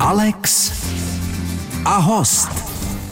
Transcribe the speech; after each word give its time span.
Alex 0.00 0.72
a 1.84 1.96
host. 1.96 2.48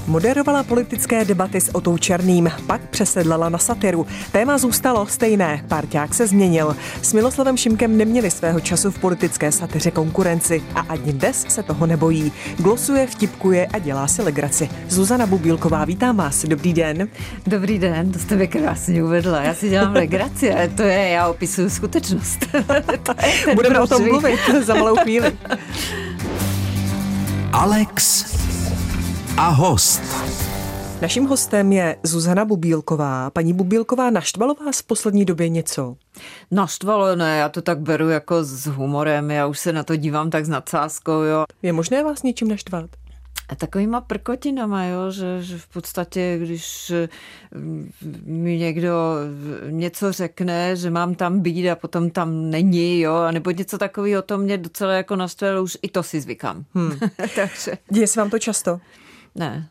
Moderovala 0.07 0.63
politické 0.63 1.25
debaty 1.25 1.61
s 1.61 1.75
Otou 1.75 1.99
Černým, 1.99 2.51
pak 2.67 2.81
přesedlala 2.89 3.49
na 3.49 3.59
satiru. 3.59 4.07
Téma 4.33 4.59
zůstalo 4.59 5.07
stejné, 5.07 5.65
parťák 5.69 6.15
se 6.15 6.27
změnil. 6.27 6.77
S 7.03 7.13
Miloslavem 7.13 7.57
Šimkem 7.57 7.97
neměli 7.97 8.31
svého 8.31 8.61
času 8.61 8.91
v 8.91 8.99
politické 8.99 9.53
satyře 9.53 9.91
konkurenci 9.91 10.63
a 10.75 10.81
ani 10.81 11.13
dnes 11.13 11.47
se 11.49 11.63
toho 11.63 11.87
nebojí. 11.87 12.33
Glosuje, 12.59 13.07
vtipkuje 13.07 13.67
a 13.67 13.79
dělá 13.79 14.07
si 14.07 14.23
legraci. 14.23 14.69
Zuzana 14.89 15.27
Bubílková, 15.27 15.85
vítám 15.85 16.17
vás. 16.17 16.45
Dobrý 16.45 16.73
den. 16.73 17.09
Dobrý 17.47 17.79
den, 17.79 18.13
to 18.13 18.19
jste 18.19 18.37
mi 18.37 18.49
krásně 18.49 19.05
uvedla. 19.05 19.43
Já 19.43 19.55
si 19.55 19.69
dělám 19.69 19.93
legraci, 19.93 20.53
ale 20.53 20.69
to 20.69 20.83
je, 20.83 21.09
já 21.09 21.29
opisuju 21.29 21.71
skutečnost. 21.71 22.39
to 23.03 23.15
je 23.47 23.55
Budeme 23.55 23.81
o 23.81 23.87
tom 23.87 24.05
mluvit 24.05 24.41
za 24.61 24.75
malou 24.75 24.97
chvíli. 24.97 25.37
Alex 27.53 28.25
a 29.37 29.49
host. 29.49 30.03
Naším 31.03 31.27
hostem 31.27 31.73
je 31.73 31.97
Zuzana 32.03 32.45
Bubílková. 32.45 33.31
Paní 33.31 33.53
Bubílková, 33.53 34.11
naštvalo 34.11 34.55
vás 34.55 34.81
v 34.81 34.87
poslední 34.87 35.25
době 35.25 35.49
něco? 35.49 35.97
Naštvalo, 36.51 37.17
ne, 37.17 37.39
já 37.39 37.49
to 37.49 37.63
tak 37.63 37.81
beru 37.81 38.09
jako 38.09 38.45
s 38.45 38.67
humorem, 38.67 39.31
já 39.31 39.47
už 39.47 39.59
se 39.59 39.73
na 39.73 39.83
to 39.83 39.97
dívám 39.97 40.31
tak 40.31 40.47
s 40.47 40.49
nadsázkou, 40.49 41.13
jo. 41.13 41.45
Je 41.63 41.73
možné 41.73 42.05
vás 42.05 42.23
něčím 42.23 42.49
naštvat? 42.49 42.91
A 43.49 43.55
takovýma 43.55 44.01
prkotinama, 44.01 44.85
jo, 44.85 45.11
že, 45.11 45.43
že 45.43 45.59
v 45.59 45.69
podstatě, 45.69 46.39
když 46.43 46.93
mm, 47.55 47.91
mi 48.25 48.59
někdo 48.59 48.93
něco 49.71 50.13
řekne, 50.13 50.77
že 50.77 50.91
mám 50.91 51.15
tam 51.15 51.41
být 51.41 51.71
a 51.71 51.77
potom 51.77 52.11
tam 52.11 52.51
není, 52.51 53.01
jo, 53.01 53.33
nebo 53.33 53.51
něco 53.51 53.79
takového, 53.79 54.23
to 54.23 54.39
mě 54.39 54.59
docela 54.59 54.93
jako 54.93 55.17
naštve, 55.17 55.61
už 55.61 55.79
i 55.83 55.89
to 55.89 56.03
si 56.03 56.21
zvykám. 56.21 56.65
Hmm. 56.75 56.99
Takže... 57.35 57.79
Děje 57.93 58.07
se 58.07 58.21
vám 58.21 58.31
to 58.31 58.39
často? 58.39 58.81
Ne, 59.35 59.69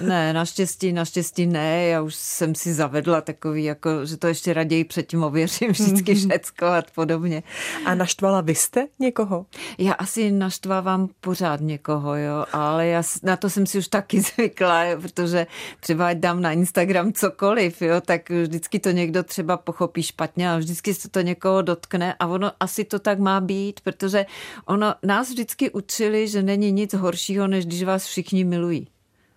ne, 0.00 0.32
naštěstí, 0.32 0.92
naštěstí 0.92 1.46
ne. 1.46 1.86
Já 1.86 2.02
už 2.02 2.14
jsem 2.14 2.54
si 2.54 2.74
zavedla 2.74 3.20
takový, 3.20 3.64
jako, 3.64 4.06
že 4.06 4.16
to 4.16 4.26
ještě 4.26 4.54
raději 4.54 4.84
předtím 4.84 5.24
ověřím 5.24 5.70
vždycky 5.70 6.14
mhm. 6.14 6.20
všecko 6.20 6.66
a 6.66 6.82
podobně. 6.94 7.42
A 7.84 7.94
naštvala 7.94 8.40
vy 8.40 8.54
jste 8.54 8.86
někoho? 8.98 9.46
Já 9.78 9.92
asi 9.92 10.30
naštvávám 10.30 11.08
pořád 11.20 11.60
někoho, 11.60 12.16
jo, 12.16 12.46
ale 12.52 12.86
já 12.86 13.02
na 13.22 13.36
to 13.36 13.50
jsem 13.50 13.66
si 13.66 13.78
už 13.78 13.88
taky 13.88 14.20
zvykla, 14.36 14.84
protože 15.02 15.46
třeba 15.80 16.08
ať 16.08 16.16
dám 16.16 16.42
na 16.42 16.52
Instagram 16.52 17.12
cokoliv, 17.12 17.82
jo, 17.82 18.00
tak 18.00 18.30
vždycky 18.30 18.78
to 18.78 18.90
někdo 18.90 19.22
třeba 19.22 19.56
pochopí 19.56 20.02
špatně 20.02 20.50
a 20.50 20.58
vždycky 20.58 20.94
se 20.94 21.08
to 21.08 21.20
někoho 21.20 21.62
dotkne 21.62 22.14
a 22.18 22.26
ono 22.26 22.52
asi 22.60 22.84
to 22.84 22.98
tak 22.98 23.18
má 23.18 23.40
být, 23.40 23.80
protože 23.80 24.26
ono 24.66 24.94
nás 25.02 25.28
vždycky 25.28 25.70
učili, 25.70 26.28
že 26.28 26.42
není 26.42 26.72
nic 26.72 26.94
horšího, 26.94 27.46
než 27.46 27.66
když 27.66 27.82
vás 27.82 28.06
všichni 28.06 28.44
milují. 28.44 28.88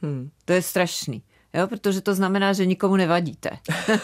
Hmm. 0.01 0.31
To 0.45 0.53
je 0.53 0.61
strašný. 0.61 1.21
Jo, 1.53 1.67
protože 1.67 2.01
to 2.01 2.15
znamená, 2.15 2.53
že 2.53 2.65
nikomu 2.65 2.95
nevadíte. 2.95 3.49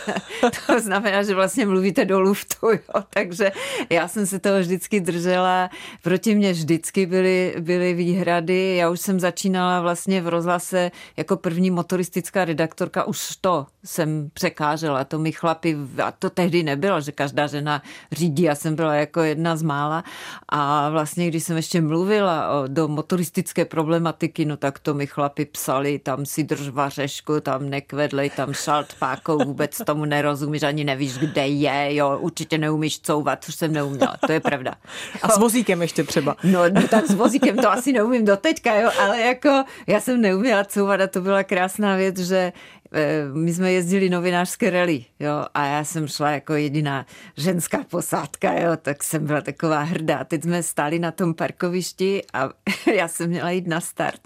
to 0.67 0.79
znamená, 0.79 1.23
že 1.23 1.35
vlastně 1.35 1.65
mluvíte 1.65 2.05
do 2.05 2.19
luftu. 2.19 2.67
Jo. 2.71 3.03
Takže 3.09 3.51
já 3.89 4.07
jsem 4.07 4.25
se 4.25 4.39
toho 4.39 4.59
vždycky 4.59 4.99
držela. 4.99 5.69
Proti 6.03 6.35
mě 6.35 6.51
vždycky 6.51 7.05
byly, 7.05 7.55
byly 7.59 7.93
výhrady. 7.93 8.75
Já 8.75 8.89
už 8.89 8.99
jsem 8.99 9.19
začínala 9.19 9.81
vlastně 9.81 10.21
v 10.21 10.27
rozhlase 10.27 10.91
jako 11.17 11.37
první 11.37 11.71
motoristická 11.71 12.45
redaktorka. 12.45 13.03
Už 13.03 13.35
to 13.41 13.67
jsem 13.83 14.29
překážela. 14.33 15.03
To 15.03 15.19
mi 15.19 15.31
chlapi, 15.31 15.77
a 16.03 16.11
to 16.11 16.29
tehdy 16.29 16.63
nebylo, 16.63 17.01
že 17.01 17.11
každá 17.11 17.47
žena 17.47 17.81
řídí. 18.11 18.43
Já 18.43 18.55
jsem 18.55 18.75
byla 18.75 18.95
jako 18.95 19.21
jedna 19.21 19.55
z 19.55 19.61
mála. 19.61 20.03
A 20.49 20.89
vlastně, 20.89 21.27
když 21.27 21.43
jsem 21.43 21.57
ještě 21.57 21.81
mluvila 21.81 22.61
o, 22.61 22.67
do 22.67 22.87
motoristické 22.87 23.65
problematiky, 23.65 24.45
no 24.45 24.57
tak 24.57 24.79
to 24.79 24.93
mi 24.93 25.07
chlapi 25.07 25.45
psali, 25.45 25.99
tam 25.99 26.25
si 26.25 26.43
drž 26.43 26.69
vařešku, 27.35 27.39
tam 27.41 27.69
nekvedlej, 27.69 28.29
tam 28.29 28.53
šalt 28.53 28.93
pákou, 28.99 29.37
vůbec 29.37 29.77
tomu 29.85 30.05
nerozumíš, 30.05 30.63
ani 30.63 30.83
nevíš, 30.83 31.17
kde 31.17 31.47
je, 31.47 31.95
jo, 31.95 32.17
určitě 32.19 32.57
neumíš 32.57 32.99
couvat, 32.99 33.43
což 33.43 33.55
jsem 33.55 33.73
neuměla, 33.73 34.17
to 34.25 34.31
je 34.31 34.39
pravda. 34.39 34.75
A 35.21 35.29
s 35.29 35.37
vozíkem 35.37 35.81
ještě 35.81 36.03
třeba. 36.03 36.35
No, 36.43 36.69
no 36.69 36.87
tak 36.87 37.05
s 37.07 37.15
vozíkem 37.15 37.57
to 37.57 37.71
asi 37.71 37.93
neumím 37.93 38.25
doteďka, 38.25 38.75
jo, 38.75 38.89
ale 38.99 39.21
jako 39.21 39.63
já 39.87 39.99
jsem 39.99 40.21
neuměla 40.21 40.63
couvat 40.63 41.01
a 41.01 41.07
to 41.07 41.21
byla 41.21 41.43
krásná 41.43 41.95
věc, 41.95 42.17
že 42.17 42.53
my 43.33 43.53
jsme 43.53 43.71
jezdili 43.71 44.09
novinářské 44.09 44.69
rally, 44.69 45.05
jo, 45.19 45.45
a 45.53 45.65
já 45.65 45.83
jsem 45.83 46.07
šla 46.07 46.31
jako 46.31 46.53
jediná 46.53 47.05
ženská 47.37 47.83
posádka, 47.89 48.53
jo, 48.53 48.77
tak 48.81 49.03
jsem 49.03 49.25
byla 49.25 49.41
taková 49.41 49.81
hrdá. 49.81 50.23
Teď 50.23 50.43
jsme 50.43 50.63
stáli 50.63 50.99
na 50.99 51.11
tom 51.11 51.33
parkovišti 51.33 52.23
a 52.33 52.49
já 52.93 53.07
jsem 53.07 53.29
měla 53.29 53.49
jít 53.49 53.67
na 53.67 53.81
start. 53.81 54.21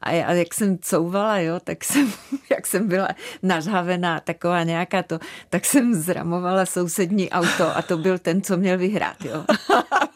A, 0.00 0.10
já, 0.10 0.32
jak 0.32 0.54
jsem 0.54 0.78
couvala, 0.78 1.38
jo, 1.38 1.60
tak 1.64 1.84
jsem, 1.84 2.12
jak 2.50 2.66
jsem 2.66 2.88
byla 2.88 3.08
nažhavená, 3.42 4.20
taková 4.20 4.62
nějaká 4.62 5.02
to, 5.02 5.18
tak 5.50 5.64
jsem 5.64 5.94
zramovala 5.94 6.66
sousední 6.66 7.30
auto 7.30 7.76
a 7.76 7.82
to 7.82 7.96
byl 7.96 8.18
ten, 8.18 8.42
co 8.42 8.56
měl 8.56 8.78
vyhrát, 8.78 9.24
jo. 9.24 9.44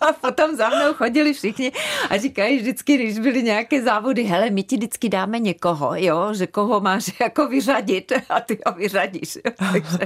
A 0.01 0.13
potom 0.21 0.57
za 0.57 0.69
mnou 0.69 0.95
chodili 0.95 1.33
všichni 1.33 1.73
a 2.11 2.17
říkají 2.17 2.59
vždycky, 2.59 2.95
když 2.97 3.19
byly 3.19 3.43
nějaké 3.43 3.83
závody, 3.83 4.23
hele, 4.23 4.51
my 4.51 4.63
ti 4.63 4.77
vždycky 4.77 5.09
dáme 5.09 5.39
někoho, 5.39 5.93
jo, 5.97 6.35
že 6.35 6.47
koho 6.47 6.81
máš 6.81 7.21
jako 7.21 7.49
vyřadit 7.49 7.90
vyřadit 7.91 8.13
a 8.29 8.41
ty 8.41 8.59
ho 8.67 8.73
vyřadíš. 8.73 9.39
Takže... 9.73 9.99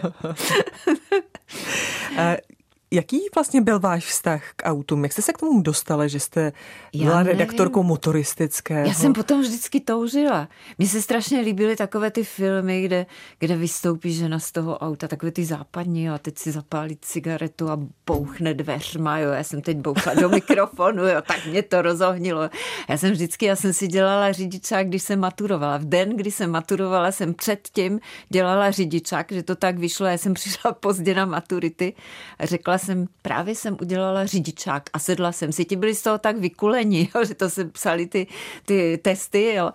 Jaký 2.94 3.20
vlastně 3.34 3.60
byl 3.60 3.80
váš 3.80 4.06
vztah 4.06 4.42
k 4.56 4.62
autům? 4.64 5.02
Jak 5.02 5.12
jste 5.12 5.22
se 5.22 5.32
k 5.32 5.38
tomu 5.38 5.62
dostala, 5.62 6.06
že 6.06 6.20
jste 6.20 6.52
byla 6.96 7.22
redaktorkou 7.22 7.82
motoristické? 7.82 8.84
Já 8.86 8.94
jsem 8.94 9.12
potom 9.12 9.40
vždycky 9.40 9.80
toužila. 9.80 10.48
Mně 10.78 10.88
se 10.88 11.02
strašně 11.02 11.40
líbily 11.40 11.76
takové 11.76 12.10
ty 12.10 12.24
filmy, 12.24 12.82
kde, 12.82 13.06
kde 13.38 13.56
vystoupí 13.56 14.12
žena 14.12 14.38
z 14.38 14.52
toho 14.52 14.78
auta, 14.78 15.08
takové 15.08 15.32
ty 15.32 15.44
západní 15.44 16.10
a 16.10 16.18
teď 16.18 16.38
si 16.38 16.52
zapálí 16.52 16.98
cigaretu 17.00 17.70
a 17.70 17.80
bouchne 18.06 18.54
dveřma, 18.54 19.18
jo. 19.18 19.30
Já 19.30 19.44
jsem 19.44 19.62
teď 19.62 19.76
bouchla 19.76 20.14
do 20.14 20.28
mikrofonu, 20.28 21.06
jo, 21.06 21.22
tak 21.26 21.46
mě 21.46 21.62
to 21.62 21.82
rozohnilo. 21.82 22.50
Já 22.88 22.98
jsem 22.98 23.10
vždycky, 23.10 23.46
já 23.46 23.56
jsem 23.56 23.72
si 23.72 23.86
dělala 23.86 24.32
řidičák, 24.32 24.88
když 24.88 25.02
jsem 25.02 25.20
maturovala. 25.20 25.76
V 25.76 25.84
den, 25.84 26.16
kdy 26.16 26.30
jsem 26.30 26.50
maturovala, 26.50 27.12
jsem 27.12 27.34
předtím 27.34 28.00
dělala 28.28 28.70
řidičák, 28.70 29.32
že 29.32 29.42
to 29.42 29.56
tak 29.56 29.78
vyšlo. 29.78 30.06
Já 30.06 30.18
jsem 30.18 30.34
přišla 30.34 30.72
pozdě 30.72 31.14
na 31.14 31.24
maturity 31.24 31.94
a 32.38 32.46
řekla 32.46 32.78
jsem, 32.84 33.06
právě 33.22 33.54
jsem 33.54 33.76
udělala 33.82 34.26
řidičák 34.26 34.82
a 34.92 34.98
sedla 34.98 35.32
jsem 35.32 35.52
si. 35.52 35.64
Ti 35.64 35.76
byli 35.76 35.94
z 35.94 36.02
toho 36.02 36.18
tak 36.18 36.36
vykuleni, 36.36 37.10
jo, 37.14 37.24
že 37.24 37.34
to 37.34 37.50
se 37.50 37.64
psali 37.64 38.06
ty, 38.06 38.26
ty 38.66 38.98
testy, 39.02 39.54
jo, 39.54 39.70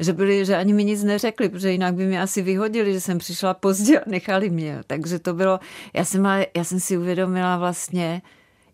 že, 0.00 0.12
byli, 0.12 0.44
že 0.46 0.56
ani 0.56 0.72
mi 0.72 0.84
nic 0.84 1.04
neřekli, 1.04 1.48
protože 1.48 1.72
jinak 1.72 1.94
by 1.94 2.06
mě 2.06 2.22
asi 2.22 2.42
vyhodili, 2.42 2.92
že 2.92 3.00
jsem 3.00 3.18
přišla 3.18 3.54
pozdě 3.54 4.00
a 4.00 4.10
nechali 4.10 4.50
mě. 4.50 4.72
Jo. 4.72 4.80
Takže 4.86 5.18
to 5.18 5.34
bylo, 5.34 5.60
já 5.94 6.04
jsem, 6.04 6.26
já 6.56 6.64
jsem 6.64 6.80
si 6.80 6.98
uvědomila 6.98 7.56
vlastně, 7.56 8.22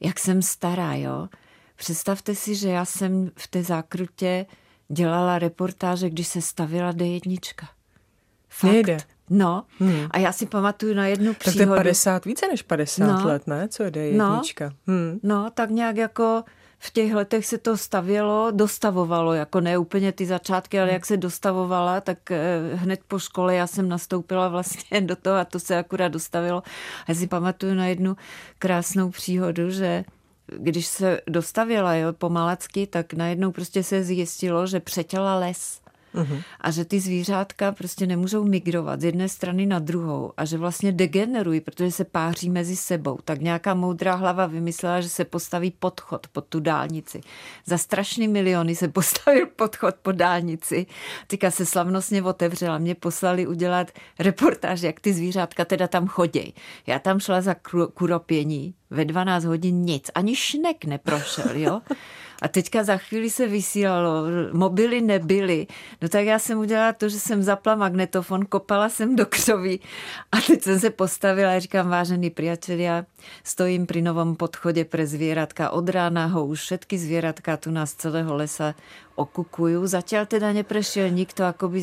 jak 0.00 0.18
jsem 0.18 0.42
stará, 0.42 0.94
jo. 0.94 1.28
Představte 1.76 2.34
si, 2.34 2.54
že 2.54 2.68
já 2.68 2.84
jsem 2.84 3.30
v 3.36 3.48
té 3.48 3.62
zákrutě 3.62 4.47
dělala 4.88 5.38
reportáže, 5.38 6.10
když 6.10 6.26
se 6.26 6.42
stavila 6.42 6.92
D1. 6.92 7.75
Fakt. 8.56 8.72
Nejde. 8.72 8.98
No, 9.30 9.64
hmm. 9.78 10.06
a 10.10 10.18
já 10.18 10.32
si 10.32 10.46
pamatuju 10.46 10.94
na 10.94 11.06
jednu 11.06 11.34
tak 11.34 11.38
příhodu. 11.38 11.58
Tak 11.58 11.68
to 11.68 11.72
je 11.74 11.84
50, 11.84 12.24
více 12.24 12.48
než 12.48 12.62
50 12.62 13.06
no. 13.06 13.26
let, 13.26 13.46
ne? 13.46 13.68
Co 13.68 13.82
je 13.82 13.90
jednička? 13.96 14.68
No, 14.68 14.94
hmm. 14.94 15.20
no, 15.22 15.50
tak 15.54 15.70
nějak 15.70 15.96
jako 15.96 16.44
v 16.78 16.90
těch 16.90 17.14
letech 17.14 17.46
se 17.46 17.58
to 17.58 17.76
stavělo, 17.76 18.50
dostavovalo, 18.50 19.34
jako 19.34 19.60
ne 19.60 19.78
úplně 19.78 20.12
ty 20.12 20.26
začátky, 20.26 20.80
ale 20.80 20.92
jak 20.92 21.06
se 21.06 21.16
dostavovala, 21.16 22.00
tak 22.00 22.30
eh, 22.30 22.60
hned 22.74 23.00
po 23.08 23.18
škole 23.18 23.54
já 23.54 23.66
jsem 23.66 23.88
nastoupila 23.88 24.48
vlastně 24.48 25.00
do 25.06 25.16
toho 25.16 25.36
a 25.36 25.44
to 25.44 25.60
se 25.60 25.78
akurát 25.78 26.08
dostavilo. 26.08 26.62
A 27.00 27.04
já 27.08 27.14
si 27.14 27.26
pamatuju 27.26 27.74
na 27.74 27.86
jednu 27.86 28.16
krásnou 28.58 29.10
příhodu, 29.10 29.70
že 29.70 30.04
když 30.46 30.86
se 30.86 31.20
dostavila 31.26 31.94
jo, 31.94 32.12
po 32.12 32.30
Malacky, 32.30 32.86
tak 32.86 33.12
najednou 33.12 33.52
prostě 33.52 33.82
se 33.82 34.04
zjistilo, 34.04 34.66
že 34.66 34.80
přetěla 34.80 35.38
les. 35.38 35.80
Uh-huh. 36.16 36.42
A 36.60 36.71
že 36.71 36.84
ty 36.84 37.01
zvířátka 37.01 37.72
prostě 37.72 38.07
nemůžou 38.07 38.45
migrovat 38.45 39.01
z 39.01 39.04
jedné 39.04 39.28
strany 39.28 39.66
na 39.66 39.78
druhou 39.78 40.33
a 40.36 40.45
že 40.45 40.59
vlastně 40.59 40.92
degenerují, 40.92 41.60
protože 41.60 41.91
se 41.91 42.04
páří 42.04 42.51
mezi 42.51 42.77
sebou. 42.77 43.18
Tak 43.24 43.41
nějaká 43.41 43.74
moudrá 43.74 44.15
hlava 44.15 44.47
vymyslela, 44.47 45.01
že 45.01 45.09
se 45.09 45.24
postaví 45.24 45.71
podchod 45.71 46.27
pod 46.28 46.45
tu 46.45 46.60
dálnici. 46.60 47.21
Za 47.66 47.78
strašný 47.78 48.28
miliony 48.28 48.77
se 48.77 48.89
postavil 48.97 49.47
podchod 49.47 49.95
pod 50.03 50.16
dálnici. 50.16 50.86
Tyka 51.27 51.51
se 51.51 51.66
slavnostně 51.66 52.22
otevřela. 52.22 52.78
Mě 52.78 52.95
poslali 52.95 53.47
udělat 53.47 53.91
reportáž, 54.19 54.80
jak 54.80 55.01
ty 55.01 55.12
zvířátka 55.12 55.65
teda 55.65 55.89
tam 55.89 56.07
chodějí. 56.07 56.54
Já 56.86 56.98
tam 56.98 57.21
šla 57.21 57.41
za 57.41 57.54
kuropění 57.95 58.74
Ve 58.91 59.04
12 59.04 59.44
hodin 59.44 59.83
nic, 59.83 60.10
ani 60.15 60.36
šnek 60.36 60.84
neprošel, 60.84 61.56
jo. 61.56 61.83
A 62.42 62.48
teďka 62.48 62.84
za 62.84 62.97
chvíli 62.97 63.30
se 63.30 63.47
vysílalo, 63.47 64.28
mobily 64.53 65.00
nebyly. 65.00 65.66
No 66.03 66.09
tak 66.09 66.24
já 66.24 66.38
jsem 66.38 66.59
udělala 66.59 66.92
to, 66.92 67.09
že 67.09 67.21
jsem 67.21 67.42
zapla 67.42 67.74
magnetofon, 67.74 68.47
kopala 68.47 68.88
jsem 68.88 69.16
do 69.16 69.27
křoví 69.27 69.80
a 70.33 70.36
teď 70.41 70.62
jsem 70.62 70.80
se 70.80 70.91
postavila 70.91 71.56
a 71.56 71.59
říkám, 71.59 71.88
vážený 71.88 72.30
priatelia, 72.30 73.04
stojím 73.44 73.86
pri 73.86 74.03
novom 74.03 74.36
podchode 74.36 74.84
pre 74.84 75.06
zvieratka. 75.06 75.71
Od 75.71 75.88
rána 75.88 76.27
ho 76.27 76.47
už 76.47 76.60
všetky 76.60 76.98
zvieratka 76.98 77.56
tu 77.56 77.71
nás 77.71 77.94
celého 77.97 78.36
lesa 78.36 78.74
okukujú. 79.16 79.80
Zatiaľ 79.88 80.28
teda 80.28 80.53
neprešiel 80.53 81.09
nikto, 81.09 81.48
ako 81.48 81.72
by 81.72 81.80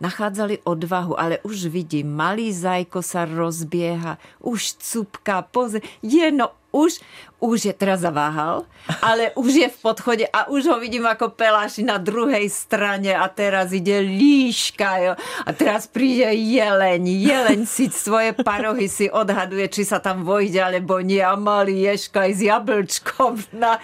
nachádzali 0.00 0.64
odvahu, 0.64 1.12
ale 1.14 1.38
už 1.44 1.68
vidím, 1.68 2.16
malý 2.16 2.48
zajko 2.48 3.04
sa 3.04 3.28
rozbieha, 3.28 4.16
už 4.40 4.80
cupka, 4.80 5.44
poze, 5.44 5.84
je 6.00 6.31
už, 6.72 6.98
už 7.42 7.64
je 7.64 7.74
teda 7.74 7.96
zaváhal, 7.96 8.64
ale 9.02 9.34
už 9.34 9.52
je 9.52 9.68
v 9.68 9.78
podchode 9.82 10.24
a 10.30 10.48
už 10.48 10.66
ho 10.66 10.76
vidím 10.78 11.04
ako 11.06 11.34
peláši 11.34 11.82
na 11.82 11.98
druhej 11.98 12.46
strane 12.48 13.12
a 13.12 13.26
teraz 13.28 13.74
ide 13.74 13.98
líška, 13.98 14.90
jo. 15.02 15.12
A 15.46 15.50
teraz 15.52 15.90
príde 15.90 16.32
jeleň, 16.32 17.02
jeleň 17.02 17.60
si 17.66 17.90
svoje 17.90 18.32
parohy 18.32 18.86
si 18.88 19.10
odhaduje, 19.10 19.68
či 19.68 19.82
sa 19.82 19.98
tam 19.98 20.22
vojde 20.22 20.62
alebo 20.62 21.02
nie 21.02 21.20
a 21.20 21.34
malý 21.34 21.82
ješkaj 21.92 22.30
s 22.30 22.40
jablčkom 22.46 23.42
na, 23.58 23.82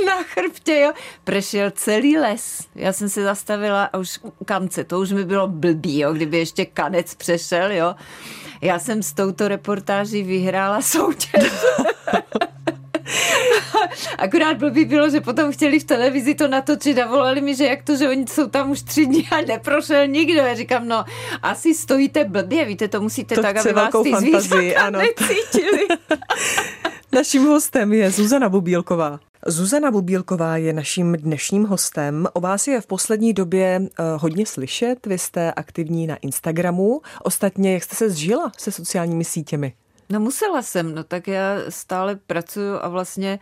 na 0.00 0.16
chrbte, 0.32 0.74
jo. 0.88 0.90
Prešiel 1.24 1.70
celý 1.76 2.18
les. 2.18 2.66
Já 2.74 2.92
jsem 2.92 3.08
se 3.08 3.22
zastavila 3.22 3.92
a 3.92 3.98
už 3.98 4.18
kance, 4.44 4.84
to 4.84 5.00
už 5.00 5.12
mi 5.12 5.24
bylo 5.24 5.48
blbý, 5.48 5.98
jo, 5.98 6.12
kdyby 6.12 6.38
ještě 6.38 6.64
kanec 6.64 7.14
přešel, 7.14 7.72
jo. 7.72 7.94
Já 8.60 8.78
jsem 8.78 9.02
s 9.02 9.12
touto 9.12 9.48
reportáží 9.48 10.22
vyhrála 10.22 10.82
soutěž. 10.82 11.50
Akorát 14.18 14.56
blbý 14.56 14.84
bylo, 14.84 15.10
že 15.10 15.20
potom 15.20 15.52
chtěli 15.52 15.80
v 15.80 15.84
televizi 15.84 16.34
to 16.34 16.48
natočit 16.48 16.98
a 16.98 17.06
volali 17.06 17.40
mi, 17.40 17.54
že 17.54 17.66
jak 17.66 17.82
to, 17.82 17.96
že 17.96 18.08
oni 18.08 18.26
jsou 18.26 18.46
tam 18.46 18.70
už 18.70 18.82
tři 18.82 19.06
dny 19.06 19.28
a 19.30 19.40
neprošel 19.40 20.06
nikdo. 20.06 20.38
Já 20.38 20.54
říkám, 20.54 20.88
no 20.88 21.04
asi 21.42 21.74
stojíte 21.74 22.24
blbě, 22.24 22.64
víte, 22.64 22.88
to 22.88 23.00
musíte 23.00 23.34
to 23.34 23.42
tak, 23.42 23.56
aby 23.56 23.72
vás 23.72 23.90
ty 24.02 24.10
fantazii, 24.10 24.76
ano. 24.76 24.98
necítili. 24.98 25.86
Naším 27.12 27.46
hostem 27.46 27.92
je 27.92 28.10
Zuzana 28.10 28.48
Bubílková. 28.48 29.20
Zuzana 29.48 29.90
Bubílková 29.90 30.56
je 30.56 30.72
naším 30.72 31.12
dnešním 31.12 31.64
hostem. 31.64 32.26
O 32.32 32.40
vás 32.40 32.66
je 32.66 32.80
v 32.80 32.86
poslední 32.86 33.32
době 33.32 33.80
uh, 33.80 33.86
hodně 34.22 34.46
slyšet. 34.46 35.06
Vy 35.06 35.18
jste 35.18 35.52
aktivní 35.52 36.06
na 36.06 36.16
Instagramu. 36.16 37.00
Ostatně, 37.22 37.74
jak 37.74 37.82
jste 37.82 37.96
se 37.96 38.10
zžila 38.10 38.52
se 38.58 38.72
sociálními 38.72 39.24
sítěmi? 39.24 39.72
No 40.10 40.20
musela 40.20 40.62
jsem, 40.62 40.94
no 40.94 41.04
tak 41.04 41.28
já 41.28 41.56
stále 41.68 42.16
pracuju 42.26 42.78
a 42.80 42.88
vlastně 42.88 43.38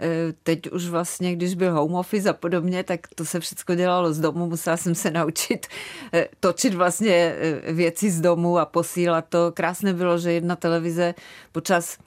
eh, 0.00 0.08
teď 0.42 0.70
už 0.70 0.88
vlastně, 0.88 1.36
když 1.36 1.54
byl 1.54 1.72
home 1.72 1.94
office 1.94 2.28
a 2.28 2.32
podobně, 2.32 2.84
tak 2.84 3.00
to 3.14 3.24
se 3.24 3.40
všechno 3.40 3.74
dělalo 3.74 4.12
z 4.12 4.18
domu, 4.18 4.46
musela 4.46 4.76
jsem 4.76 4.94
se 4.94 5.10
naučit 5.10 5.66
eh, 6.12 6.28
točit 6.40 6.74
vlastně 6.74 7.36
věci 7.72 8.10
z 8.10 8.20
domu 8.20 8.58
a 8.58 8.66
posílat 8.66 9.24
to. 9.28 9.52
Krásné 9.52 9.94
bylo, 9.94 10.18
že 10.18 10.32
jedna 10.32 10.56
televize 10.56 11.14
počas 11.52 11.98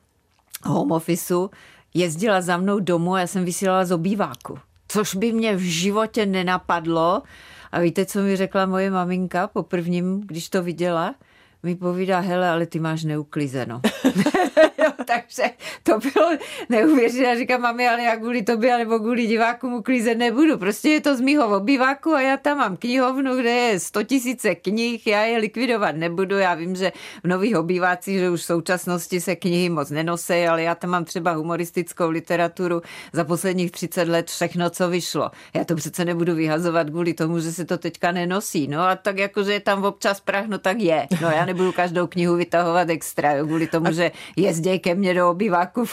home 0.63 0.91
officeu 0.91 1.49
jezdila 1.93 2.41
za 2.41 2.57
mnou 2.57 2.79
domů 2.79 3.13
a 3.13 3.19
já 3.19 3.27
jsem 3.27 3.45
vysílala 3.45 3.85
z 3.85 3.91
obýváku. 3.91 4.59
Což 4.87 5.15
by 5.15 5.31
mě 5.31 5.55
v 5.55 5.61
životě 5.61 6.25
nenapadlo. 6.25 7.23
A 7.71 7.79
víte, 7.79 8.05
co 8.05 8.21
mi 8.21 8.35
řekla 8.35 8.65
moje 8.65 8.91
maminka 8.91 9.47
po 9.47 9.63
prvním, 9.63 10.21
když 10.21 10.49
to 10.49 10.63
viděla? 10.63 11.15
mi 11.63 11.75
povídá, 11.75 12.19
hele, 12.19 12.49
ale 12.49 12.65
ty 12.65 12.79
máš 12.79 13.03
neuklizeno. 13.03 13.81
jo, 14.83 14.91
takže 15.35 15.53
to 15.83 15.99
bylo 15.99 16.29
neuvěřitelné. 16.69 17.37
Říkám, 17.37 17.61
mami, 17.61 17.87
ale 17.87 18.03
já 18.03 18.15
kvůli 18.15 18.41
tobě 18.41 18.77
nebo 18.77 18.99
kvůli 18.99 19.27
divákům 19.27 19.73
uklízet 19.73 20.17
nebudu. 20.17 20.57
Prostě 20.57 20.89
je 20.89 21.01
to 21.01 21.15
z 21.15 21.21
mýho 21.21 21.57
obýváku 21.57 22.13
a 22.13 22.21
já 22.21 22.37
tam 22.37 22.57
mám 22.57 22.77
knihovnu, 22.77 23.35
kde 23.35 23.49
je 23.49 23.79
100 23.79 24.03
tisíce 24.03 24.55
knih, 24.55 25.07
já 25.07 25.21
je 25.21 25.37
likvidovat 25.37 25.95
nebudu. 25.95 26.37
Já 26.37 26.53
vím, 26.53 26.75
že 26.75 26.91
v 27.23 27.27
nových 27.27 27.57
obývácích, 27.57 28.19
že 28.19 28.29
už 28.29 28.41
v 28.41 28.45
současnosti 28.45 29.21
se 29.21 29.35
knihy 29.35 29.69
moc 29.69 29.89
nenosí, 29.89 30.33
ale 30.33 30.63
já 30.63 30.75
tam 30.75 30.89
mám 30.89 31.05
třeba 31.05 31.31
humoristickou 31.31 32.09
literaturu 32.09 32.81
za 33.13 33.23
posledních 33.23 33.71
30 33.71 34.07
let 34.07 34.27
všechno, 34.27 34.69
co 34.69 34.89
vyšlo. 34.89 35.31
Já 35.53 35.63
to 35.63 35.75
přece 35.75 36.05
nebudu 36.05 36.35
vyhazovat 36.35 36.89
kvůli 36.89 37.13
tomu, 37.13 37.39
že 37.39 37.51
se 37.51 37.65
to 37.65 37.77
teďka 37.77 38.11
nenosí. 38.11 38.67
No 38.67 38.81
a 38.81 38.95
tak 38.95 39.17
jakože 39.17 39.53
je 39.53 39.59
tam 39.59 39.83
občas 39.83 40.19
prach, 40.19 40.47
no 40.47 40.57
tak 40.57 40.79
je. 40.79 41.07
No 41.21 41.29
já 41.29 41.45
nebudu 41.45 41.71
každou 41.71 42.07
knihu 42.07 42.35
vytahovat 42.35 42.89
extra, 42.89 43.33
jo, 43.33 43.45
kvůli 43.45 43.67
tomu, 43.67 43.87
a... 43.87 43.91
že 43.91 44.11
jezděj 44.35 44.79
ke 44.79 44.95
mně 44.95 45.13
do 45.13 45.20
obýváku. 45.23 45.85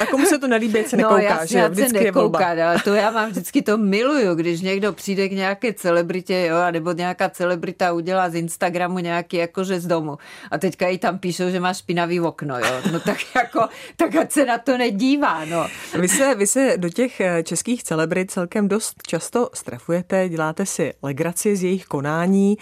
A 0.00 0.06
komu 0.06 0.26
se 0.26 0.38
to 0.38 0.48
nelíbí, 0.48 0.84
se 0.84 0.96
nekouká, 0.96 1.16
no, 1.16 1.22
jasně, 1.22 1.60
že 1.60 1.68
Vždycky 1.68 1.98
se 1.98 2.04
nekouká, 2.04 2.46
ale 2.46 2.78
to 2.84 2.94
já 2.94 3.10
mám 3.10 3.30
vždycky 3.30 3.62
to 3.62 3.78
miluju, 3.78 4.34
když 4.34 4.60
někdo 4.60 4.92
přijde 4.92 5.28
k 5.28 5.32
nějaké 5.32 5.72
celebritě, 5.72 6.46
jo, 6.50 6.56
nebo 6.70 6.92
nějaká 6.92 7.28
celebrita 7.30 7.92
udělá 7.92 8.30
z 8.30 8.34
Instagramu 8.34 8.98
nějaký 8.98 9.36
jakože 9.36 9.80
z 9.80 9.86
domu. 9.86 10.18
A 10.50 10.58
teďka 10.58 10.88
jí 10.88 10.98
tam 10.98 11.18
píšou, 11.18 11.50
že 11.50 11.60
má 11.60 11.72
špinavý 11.72 12.20
okno, 12.20 12.58
jo. 12.58 12.80
No 12.92 13.00
tak 13.00 13.18
jako, 13.36 13.68
tak 13.96 14.16
ať 14.16 14.32
se 14.32 14.44
na 14.44 14.58
to 14.58 14.78
nedívá, 14.78 15.44
no. 15.44 15.66
Vy 16.00 16.08
se, 16.08 16.34
vy 16.34 16.46
se 16.46 16.74
do 16.76 16.88
těch 16.88 17.20
eh, 17.20 17.42
českých 17.42 17.84
celebrit 17.84 18.30
celkem 18.30 18.68
dost 18.68 18.94
často 19.06 19.50
strefujete, 19.54 20.28
děláte 20.28 20.66
si 20.66 20.92
legraci 21.02 21.56
z 21.56 21.62
jejich 21.62 21.86
konání. 21.86 22.56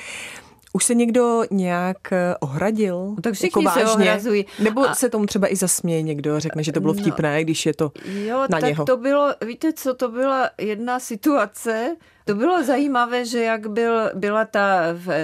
Už 0.77 0.85
se 0.85 0.95
někdo 0.95 1.43
nějak 1.51 2.13
eh, 2.13 2.35
ohradil? 2.41 2.97
No, 3.17 3.23
tak 3.23 3.35
všichni 3.35 3.65
jako 3.65 3.81
se 3.81 3.87
ohrazují. 3.93 4.47
Nebo 4.59 4.89
a... 4.89 4.95
se 4.95 5.09
tomu 5.09 5.27
třeba 5.27 5.53
i 5.53 5.57
zasměje 5.57 6.03
někdo 6.03 6.35
a 6.35 6.39
řekne, 6.39 6.63
že 6.63 6.73
to 6.73 6.81
bylo 6.81 6.95
no. 6.95 7.01
vtipné, 7.01 7.39
no, 7.39 7.43
když 7.45 7.67
je 7.67 7.75
to 7.75 7.93
jo, 8.05 8.39
na 8.39 8.49
tak 8.49 8.63
něho. 8.63 8.85
to 8.85 8.97
bylo, 8.97 9.35
víte 9.47 9.73
co, 9.73 9.95
to 9.95 10.09
byla 10.09 10.51
jedna 10.59 11.01
situace, 11.01 11.97
to 12.25 12.35
bylo 12.35 12.65
zajímavé, 12.65 13.25
že 13.25 13.43
jak 13.43 13.67
byl, 13.67 14.11
byla 14.15 14.45
ta 14.45 14.81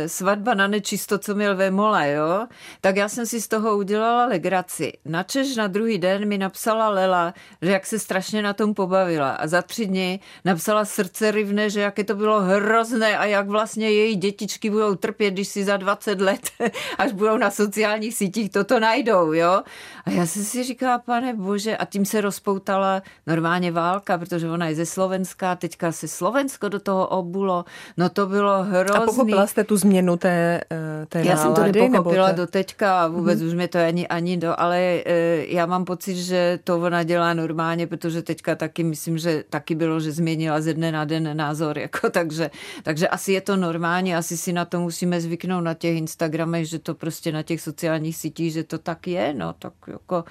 svatba 0.07 0.55
na 0.55 0.67
nečisto, 0.67 1.19
co 1.19 1.35
měl 1.35 1.57
ve 1.57 1.71
mole, 1.71 2.11
jo, 2.11 2.47
tak 2.81 2.97
já 2.97 3.09
jsem 3.09 3.27
si 3.27 3.41
z 3.41 3.49
toho 3.49 3.77
udělala 3.77 4.27
legraci. 4.27 4.93
Načež 5.05 5.57
na 5.57 5.67
druhý 5.67 5.99
den 5.99 6.29
mi 6.29 6.39
napsala 6.39 6.89
Lela, 6.89 7.35
že 7.63 7.71
jak 7.71 7.87
se 7.87 7.99
strašně 7.99 8.43
na 8.43 8.53
tom 8.53 8.75
pobavila 8.75 9.31
a 9.31 9.47
za 9.47 9.63
tři 9.63 9.87
dny 9.87 10.21
napsala 10.45 10.85
srdce 10.85 11.31
rivné, 11.31 11.71
že 11.71 11.81
jaké 11.81 12.05
to 12.05 12.15
bylo 12.15 12.41
hrozné 12.41 13.19
a 13.19 13.25
jak 13.25 13.49
vlastně 13.49 13.91
její 13.91 14.17
dětičky 14.17 14.71
budou 14.71 14.95
trpět, 14.95 15.31
když 15.31 15.49
si 15.49 15.65
za 15.65 15.77
20 15.77 16.21
let, 16.21 16.51
až 16.99 17.13
budou 17.13 17.37
na 17.37 17.51
sociálních 17.51 18.15
sítích, 18.15 18.51
toto 18.51 18.81
najdou, 18.81 19.33
jo. 19.33 19.63
A 20.05 20.11
já 20.11 20.27
jsem 20.27 20.45
si 20.45 20.63
říkala, 20.63 20.99
pane 20.99 21.35
bože, 21.35 21.77
a 21.77 21.85
tím 21.85 22.05
se 22.05 22.21
rozpoutala 22.21 23.03
normálně 23.27 23.73
válka, 23.73 24.19
protože 24.19 24.51
ona 24.51 24.69
je 24.69 24.75
ze 24.75 24.87
Slovenska, 24.87 25.57
teďka 25.57 25.93
se 25.93 26.09
Slovensko 26.09 26.69
do 26.69 26.81
toho 26.81 26.90
toho 26.91 27.07
obulo. 27.07 27.65
No 27.97 28.09
to 28.09 28.27
bylo 28.27 28.63
hrozný. 28.63 28.97
A 28.97 29.01
pochopila 29.01 29.47
jste 29.47 29.65
tu 29.65 29.77
změnu 29.77 30.17
té, 30.17 30.61
eh, 30.71 31.07
té 31.09 31.19
Já 31.19 31.35
nálady, 31.35 31.43
jsem 31.43 31.55
to 31.55 31.79
nepochopila 31.79 32.29
té... 32.29 32.37
do 32.37 32.47
teďka 32.47 33.01
a 33.01 33.09
vůbec 33.09 33.39
mm-hmm. 33.39 33.47
už 33.47 33.55
mě 33.55 33.69
to 33.69 33.79
ani, 33.79 34.09
ani 34.09 34.37
do, 34.37 34.61
ale 34.61 34.79
eh, 35.07 35.45
já 35.49 35.67
mám 35.67 35.85
pocit, 35.85 36.17
že 36.17 36.59
to 36.65 36.81
ona 36.81 37.03
dělá 37.03 37.35
normálně, 37.35 37.87
protože 37.87 38.23
teďka 38.23 38.55
taky 38.55 38.85
myslím, 38.85 39.19
že 39.19 39.45
taky 39.51 39.75
bylo, 39.75 40.01
že 40.01 40.13
změnila 40.13 40.61
ze 40.61 40.75
dne 40.75 40.93
na 40.93 41.05
den 41.05 41.37
názor, 41.37 41.79
jako, 41.87 42.11
takže, 42.11 42.51
takže 42.83 43.09
asi 43.09 43.33
je 43.33 43.41
to 43.41 43.57
normální, 43.57 44.15
asi 44.15 44.37
si 44.37 44.53
na 44.53 44.65
to 44.65 44.81
musíme 44.81 45.21
zvyknout 45.21 45.65
na 45.65 45.75
těch 45.75 45.97
Instagramech, 45.97 46.67
že 46.69 46.79
to 46.79 46.95
prostě 46.95 47.33
na 47.33 47.43
těch 47.43 47.61
sociálních 47.61 48.17
sítích, 48.17 48.53
že 48.53 48.65
to 48.65 48.79
tak 48.79 49.07
je, 49.07 49.35
no 49.35 49.55
tak 49.59 49.73
jako 49.87 50.25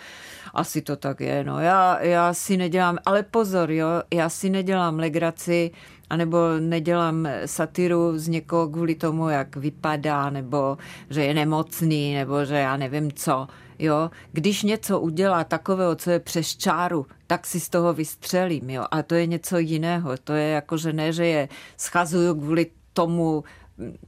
asi 0.54 0.82
to 0.82 0.96
tak 0.96 1.22
je, 1.22 1.44
no 1.44 1.60
já, 1.60 2.00
já 2.02 2.34
si 2.34 2.58
nedělám, 2.58 2.98
ale 3.06 3.24
pozor, 3.24 3.72
jo, 3.72 3.88
já 4.14 4.30
si 4.30 4.50
nedělám 4.50 5.00
legraci, 5.00 5.72
anebo 6.10 6.38
nedělám 6.60 7.28
satiru 7.46 8.18
z 8.20 8.28
někoho 8.28 8.68
kvůli 8.68 8.96
tomu, 8.96 9.30
jak 9.30 9.56
vypadá, 9.56 10.30
nebo 10.30 10.78
že 11.10 11.24
je 11.24 11.34
nemocný, 11.34 12.14
nebo 12.14 12.46
že 12.46 12.56
já 12.56 12.78
nevím 12.78 13.12
co. 13.12 13.48
Jo? 13.80 14.12
Když 14.32 14.64
něco 14.64 15.00
udělá 15.00 15.44
takového, 15.44 15.96
co 15.96 16.12
je 16.12 16.20
přes 16.20 16.56
čáru, 16.56 17.06
tak 17.28 17.48
si 17.48 17.60
z 17.60 17.70
toho 17.70 17.94
vystřelím. 17.94 18.70
Jo? 18.70 18.86
A 18.92 19.04
to 19.04 19.16
je 19.16 19.26
něco 19.26 19.58
jiného. 19.58 20.18
To 20.24 20.34
je 20.34 20.50
jako, 20.50 20.78
že 20.78 20.94
ne, 20.94 21.14
že 21.14 21.26
je 21.26 21.50
schazuju 21.78 22.36
kvůli 22.36 22.68
tomu 22.94 23.44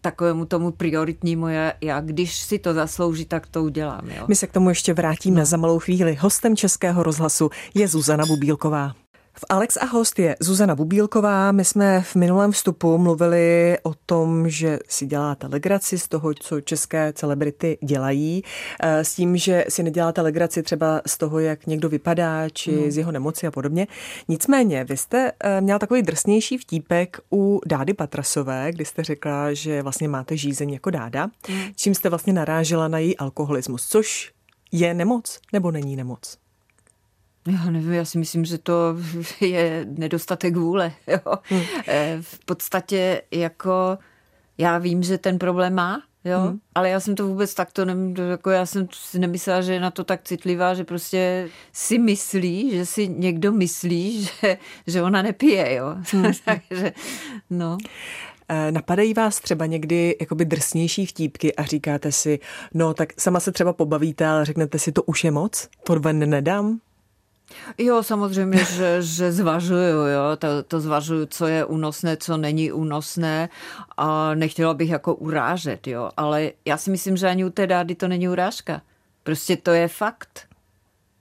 takovému 0.02 0.46
tomu 0.46 0.72
prioritnímu, 0.72 1.48
já, 1.48 1.74
já 1.82 2.02
když 2.02 2.36
si 2.36 2.60
to 2.60 2.74
zaslouží, 2.74 3.26
tak 3.26 3.48
to 3.48 3.64
udělám. 3.64 4.10
Jo. 4.10 4.26
My 4.28 4.36
se 4.36 4.48
k 4.48 4.52
tomu 4.52 4.70
ještě 4.70 4.94
vrátíme 4.94 5.40
no. 5.40 5.46
za 5.46 5.58
malou 5.58 5.80
chvíli. 5.80 6.16
Hostem 6.16 6.56
Českého 6.56 7.04
rozhlasu 7.04 7.50
je 7.74 7.88
Zuzana 7.88 8.26
Bubílková. 8.26 8.94
V 9.34 9.46
Alex 9.50 9.78
a 9.78 9.86
host 9.86 10.20
je 10.20 10.36
Zuzana 10.40 10.76
Bubílková. 10.76 11.52
My 11.52 11.66
jsme 11.66 12.02
v 12.02 12.16
minulém 12.16 12.52
vstupu 12.52 12.98
mluvili 12.98 13.78
o 13.84 13.94
tom, 14.06 14.50
že 14.50 14.80
si 14.88 15.06
děláte 15.06 15.48
legraci 15.48 16.00
z 16.00 16.08
toho, 16.08 16.34
co 16.34 16.62
české 16.62 17.14
celebrity 17.14 17.78
dělají, 17.84 18.44
eh, 18.80 19.04
s 19.04 19.16
tím, 19.16 19.38
že 19.38 19.66
si 19.70 19.84
neděláte 19.84 20.22
legraci 20.22 20.64
třeba 20.64 21.02
z 21.08 21.18
toho, 21.18 21.40
jak 21.40 21.68
někdo 21.68 21.90
vypadá, 21.90 22.50
či 22.50 22.72
mm. 22.72 22.92
z 22.92 22.98
jeho 22.98 23.12
nemoci 23.12 23.48
a 23.48 23.52
podobně. 23.52 23.88
Nicméně, 24.28 24.84
vy 24.84 24.98
jste 24.98 25.32
eh, 25.40 25.62
měla 25.62 25.80
takový 25.80 26.02
drsnější 26.02 26.58
vtípek 26.58 27.20
u 27.34 27.62
Dády 27.66 27.94
Patrasové, 27.94 28.72
kdy 28.72 28.86
jste 28.86 29.04
řekla, 29.04 29.54
že 29.54 29.82
vlastně 29.82 30.08
máte 30.08 30.38
žízeň 30.38 30.70
jako 30.70 30.90
Dáda, 30.90 31.28
mm. 31.50 31.62
čím 31.76 31.96
jste 31.96 32.10
vlastně 32.10 32.34
narážela 32.34 32.88
na 32.88 32.98
její 32.98 33.18
alkoholismus, 33.18 33.88
což 33.88 34.32
je 34.72 34.94
nemoc 34.94 35.40
nebo 35.54 35.72
není 35.72 35.96
nemoc? 35.96 36.41
Já 37.48 37.72
nevím, 37.72 37.94
já 37.94 38.06
si 38.06 38.18
myslím, 38.18 38.46
že 38.46 38.58
to 38.58 38.96
je 39.42 39.86
nedostatek 39.90 40.56
vůle. 40.56 40.92
Jo. 41.08 41.38
Hmm. 41.44 41.62
V 42.22 42.46
podstatě 42.46 43.22
jako 43.32 43.98
já 44.58 44.78
vím, 44.78 45.04
že 45.04 45.18
ten 45.18 45.40
problém 45.40 45.76
má, 45.76 46.04
jo, 46.26 46.40
hmm. 46.40 46.60
ale 46.76 46.90
já 46.90 47.00
jsem 47.00 47.16
to 47.16 47.28
vůbec 47.28 47.54
takto, 47.54 47.86
ne, 47.86 47.96
jako 48.30 48.50
já 48.50 48.66
jsem 48.66 48.88
si 48.92 49.20
nemyslela, 49.20 49.62
že 49.62 49.74
je 49.74 49.80
na 49.80 49.92
to 49.92 50.04
tak 50.04 50.24
citlivá, 50.24 50.74
že 50.74 50.84
prostě 50.84 51.50
si 51.72 52.00
myslí, 52.00 52.72
že 52.72 52.86
si 52.86 53.08
někdo 53.08 53.52
myslí, 53.52 54.24
že, 54.42 54.58
že 54.88 55.02
ona 55.02 55.22
nepije, 55.22 55.74
jo. 55.74 55.96
Hmm. 56.14 56.32
Takže, 56.46 56.94
no. 57.50 57.78
Eh, 58.50 58.72
napadají 58.72 59.14
vás 59.14 59.40
třeba 59.40 59.66
někdy 59.66 60.18
jakoby 60.20 60.46
drsnější 60.46 61.06
vtípky 61.06 61.56
a 61.56 61.64
říkáte 61.64 62.12
si, 62.12 62.40
no 62.74 62.94
tak 62.94 63.22
sama 63.22 63.40
se 63.40 63.52
třeba 63.52 63.74
pobavíte, 63.74 64.28
ale 64.28 64.46
řeknete 64.46 64.80
si, 64.80 64.92
to 64.92 65.04
už 65.04 65.24
je 65.24 65.32
moc, 65.32 65.70
to 65.84 66.00
ven 66.00 66.30
nedám? 66.30 66.80
Jo, 67.78 68.04
samozřejmě, 68.04 68.66
že, 68.76 69.02
že 69.02 69.32
zvažuju, 69.32 70.08
jo, 70.08 70.36
to, 70.38 70.64
to 70.64 70.80
zvažuju, 70.80 71.26
co 71.26 71.48
je 71.48 71.66
únosné, 71.66 72.18
co 72.18 72.38
není 72.38 72.72
únosné 72.72 73.50
a 73.98 74.36
nechtěla 74.36 74.74
bych 74.74 74.90
jako 74.90 75.16
urážet, 75.16 75.88
jo, 75.88 76.10
ale 76.18 76.52
já 76.66 76.78
si 76.78 76.92
myslím, 76.92 77.18
že 77.18 77.28
ani 77.28 77.46
u 77.46 77.50
té 77.50 77.68
dády 77.68 77.96
to 77.96 78.08
není 78.08 78.30
urážka. 78.30 78.82
Prostě 79.24 79.58
to 79.58 79.72
je 79.72 79.88
fakt, 79.88 80.48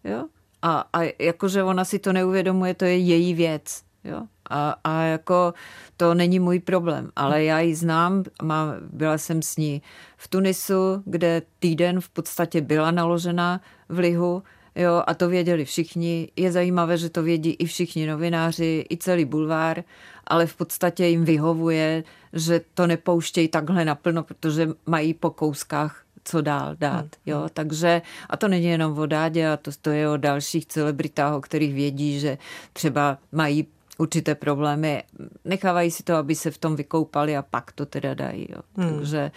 jo. 0.05 0.25
A, 0.63 0.85
a 0.93 1.15
jakože 1.19 1.63
ona 1.63 1.85
si 1.85 1.99
to 1.99 2.13
neuvědomuje, 2.13 2.75
to 2.75 2.85
je 2.85 2.97
její 2.97 3.35
věc, 3.35 3.83
jo. 4.05 4.23
A, 4.51 4.77
a 4.85 5.03
jako 5.03 5.55
to 5.97 6.15
není 6.15 6.39
můj 6.41 6.61
problém, 6.61 7.11
ale 7.17 7.45
já 7.45 7.61
ji 7.61 7.75
znám, 7.75 8.25
má, 8.43 8.75
byla 8.81 9.19
jsem 9.19 9.43
s 9.43 9.57
ní 9.57 9.83
v 10.17 10.29
Tunisu, 10.29 11.03
kde 11.05 11.43
týden 11.59 12.01
v 12.01 12.09
podstatě 12.09 12.61
byla 12.61 12.91
naložena 12.91 13.61
v 13.89 13.99
lihu, 13.99 14.43
Jo, 14.81 15.03
a 15.07 15.15
to 15.15 15.29
věděli 15.29 15.65
všichni. 15.65 16.29
Je 16.37 16.53
zajímavé, 16.53 16.99
že 16.99 17.11
to 17.11 17.23
vědí 17.23 17.51
i 17.51 17.65
všichni 17.65 18.07
novináři, 18.07 18.85
i 18.91 18.97
celý 18.97 19.25
bulvár, 19.25 19.85
ale 20.27 20.47
v 20.47 20.57
podstatě 20.57 21.07
jim 21.07 21.25
vyhovuje, 21.25 22.05
že 22.33 22.61
to 22.75 22.87
nepouštějí 22.87 23.49
takhle 23.49 23.85
naplno, 23.85 24.23
protože 24.23 24.69
mají 24.87 25.15
po 25.15 25.31
kouskách 25.31 26.05
co 26.25 26.41
dál 26.41 26.77
dát. 26.79 27.05
Hmm. 27.05 27.11
Jo? 27.27 27.49
Takže, 27.55 28.03
a 28.31 28.37
to 28.37 28.49
není 28.49 28.67
jenom 28.67 28.99
o 28.99 29.07
dádě, 29.07 29.49
a 29.49 29.57
to, 29.57 29.71
to 29.83 29.91
je 29.91 30.09
o 30.09 30.17
dalších 30.17 30.67
celebritách, 30.67 31.35
o 31.35 31.41
kterých 31.41 31.75
vědí, 31.75 32.21
že 32.21 32.39
třeba 32.73 33.19
mají 33.33 33.67
určité 34.01 34.35
problémy, 34.35 35.03
nechávají 35.45 35.91
si 35.91 36.03
to, 36.03 36.15
aby 36.15 36.35
se 36.35 36.51
v 36.51 36.59
tom 36.59 36.77
vykoupali 36.77 37.37
a 37.37 37.43
pak 37.43 37.73
to 37.73 37.87
teda 37.87 38.15
dají. 38.15 38.47
Jo. 38.51 38.63
Hmm. 38.77 38.99
Takže, 38.99 39.31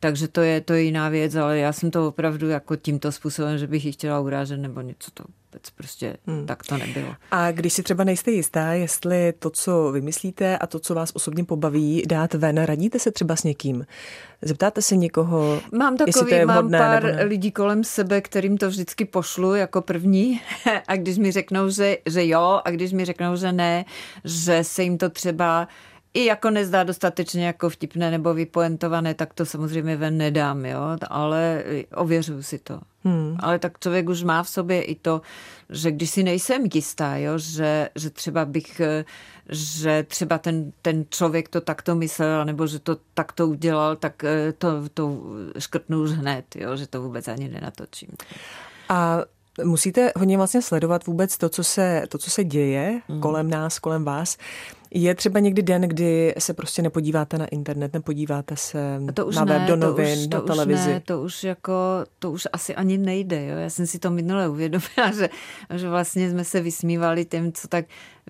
takže 0.00 0.28
to 0.28 0.40
je, 0.40 0.60
to 0.60 0.72
je 0.72 0.82
jiná 0.82 1.08
věc, 1.08 1.34
ale 1.34 1.58
já 1.58 1.72
jsem 1.72 1.90
to 1.90 2.08
opravdu 2.08 2.48
jako 2.48 2.76
tímto 2.76 3.12
způsobem, 3.12 3.58
že 3.58 3.66
bych 3.66 3.84
ji 3.84 3.92
chtěla 3.92 4.20
urážet 4.20 4.56
nebo 4.56 4.80
něco 4.80 5.10
to 5.10 5.24
vůbec 5.54 5.70
prostě 5.70 6.16
hmm. 6.26 6.46
tak 6.46 6.62
to 6.62 6.76
nebylo. 6.76 7.14
A 7.30 7.52
když 7.52 7.72
si 7.72 7.82
třeba 7.82 8.04
nejste 8.04 8.30
jistá, 8.30 8.72
jestli 8.72 9.32
to, 9.38 9.50
co 9.50 9.92
vymyslíte 9.92 10.58
a 10.58 10.66
to, 10.66 10.78
co 10.78 10.94
vás 10.94 11.10
osobně 11.14 11.44
pobaví, 11.44 12.02
dát 12.06 12.34
ven, 12.34 12.62
radíte 12.62 12.98
se 12.98 13.10
třeba 13.10 13.36
s 13.36 13.42
někým? 13.42 13.86
Zeptáte 14.42 14.82
se 14.82 14.96
někoho, 14.96 15.60
Mám 15.72 15.96
takový, 15.96 16.30
to 16.30 16.34
je 16.34 16.46
mám 16.46 16.56
vhodné, 16.56 16.78
pár 16.78 17.16
lidí 17.24 17.52
kolem 17.52 17.84
sebe, 17.84 18.20
kterým 18.20 18.58
to 18.58 18.68
vždycky 18.68 19.04
pošlu 19.04 19.54
jako 19.54 19.82
první 19.82 20.40
a 20.88 20.96
když 20.96 21.18
mi 21.18 21.32
řeknou, 21.32 21.68
že, 21.68 21.98
že 22.06 22.26
jo 22.26 22.60
a 22.64 22.70
když 22.70 22.92
mi 22.92 23.04
řeknou, 23.04 23.36
že 23.36 23.52
ne, 23.52 23.84
že 24.24 24.64
se 24.64 24.82
jim 24.82 24.98
to 24.98 25.10
třeba 25.10 25.68
i 26.14 26.24
jako 26.24 26.50
nezdá 26.50 26.82
dostatečně 26.82 27.46
jako 27.46 27.70
vtipné 27.70 28.10
nebo 28.10 28.34
vypoentované, 28.34 29.14
tak 29.14 29.34
to 29.34 29.46
samozřejmě 29.46 29.96
ven 29.96 30.18
nedám, 30.18 30.64
jo, 30.64 30.80
ale 31.08 31.64
ověřuju 31.94 32.42
si 32.42 32.58
to. 32.58 32.80
Hmm. 33.04 33.36
Ale 33.40 33.58
tak 33.58 33.78
člověk 33.78 34.08
už 34.08 34.22
má 34.22 34.42
v 34.42 34.48
sobě 34.48 34.82
i 34.82 34.94
to, 34.94 35.20
že 35.70 35.90
když 35.90 36.10
si 36.10 36.22
nejsem 36.22 36.64
jistá, 36.74 37.16
jo, 37.16 37.38
že, 37.38 37.88
že 37.94 38.10
třeba 38.10 38.44
bych, 38.44 38.80
že 39.48 40.06
třeba 40.08 40.38
ten, 40.38 40.72
ten 40.82 41.04
člověk 41.10 41.48
to 41.48 41.60
takto 41.60 41.94
myslel, 41.94 42.44
nebo 42.44 42.66
že 42.66 42.78
to 42.78 42.96
takto 43.14 43.46
udělal, 43.46 43.96
tak 43.96 44.24
eh, 44.24 44.52
to, 44.52 44.68
to 44.94 45.22
škrtnu 45.58 46.02
už 46.02 46.10
hned, 46.10 46.44
jo, 46.56 46.76
že 46.76 46.86
to 46.86 47.02
vůbec 47.02 47.28
ani 47.28 47.48
nenatočím. 47.48 48.08
A 48.88 49.22
musíte 49.62 50.12
hodně 50.16 50.36
vlastně 50.36 50.62
sledovat 50.62 51.06
vůbec 51.06 51.38
to, 51.38 51.48
co 51.48 51.64
se, 51.64 52.02
to, 52.08 52.18
co 52.18 52.30
se 52.30 52.44
děje 52.44 53.00
mm. 53.08 53.20
kolem 53.20 53.50
nás, 53.50 53.78
kolem 53.78 54.04
vás. 54.04 54.36
Je 54.96 55.14
třeba 55.14 55.40
někdy 55.40 55.62
den, 55.62 55.82
kdy 55.82 56.34
se 56.38 56.54
prostě 56.54 56.82
nepodíváte 56.82 57.38
na 57.38 57.46
internet, 57.46 57.92
nepodíváte 57.92 58.56
se 58.56 59.00
to 59.14 59.26
už 59.26 59.36
na 59.36 59.44
web, 59.44 59.60
ne, 59.60 59.66
do 59.66 59.76
novin, 59.76 60.18
to 60.18 60.20
už, 60.20 60.28
to 60.28 60.36
na 60.36 60.42
televizi? 60.42 60.80
Už 60.80 60.86
ne, 60.86 61.00
to 61.00 61.22
už 61.22 61.44
jako, 61.44 61.72
to 62.18 62.30
už 62.30 62.48
asi 62.52 62.74
ani 62.74 62.98
nejde. 62.98 63.46
Jo? 63.46 63.56
Já 63.56 63.70
jsem 63.70 63.86
si 63.86 63.98
to 63.98 64.10
minule 64.10 64.48
uvědomila, 64.48 65.12
že, 65.18 65.28
že 65.74 65.88
vlastně 65.88 66.30
jsme 66.30 66.44
se 66.44 66.60
vysmívali 66.60 67.24
těm, 67.24 67.52
co 67.52 67.68
tak 67.68 67.84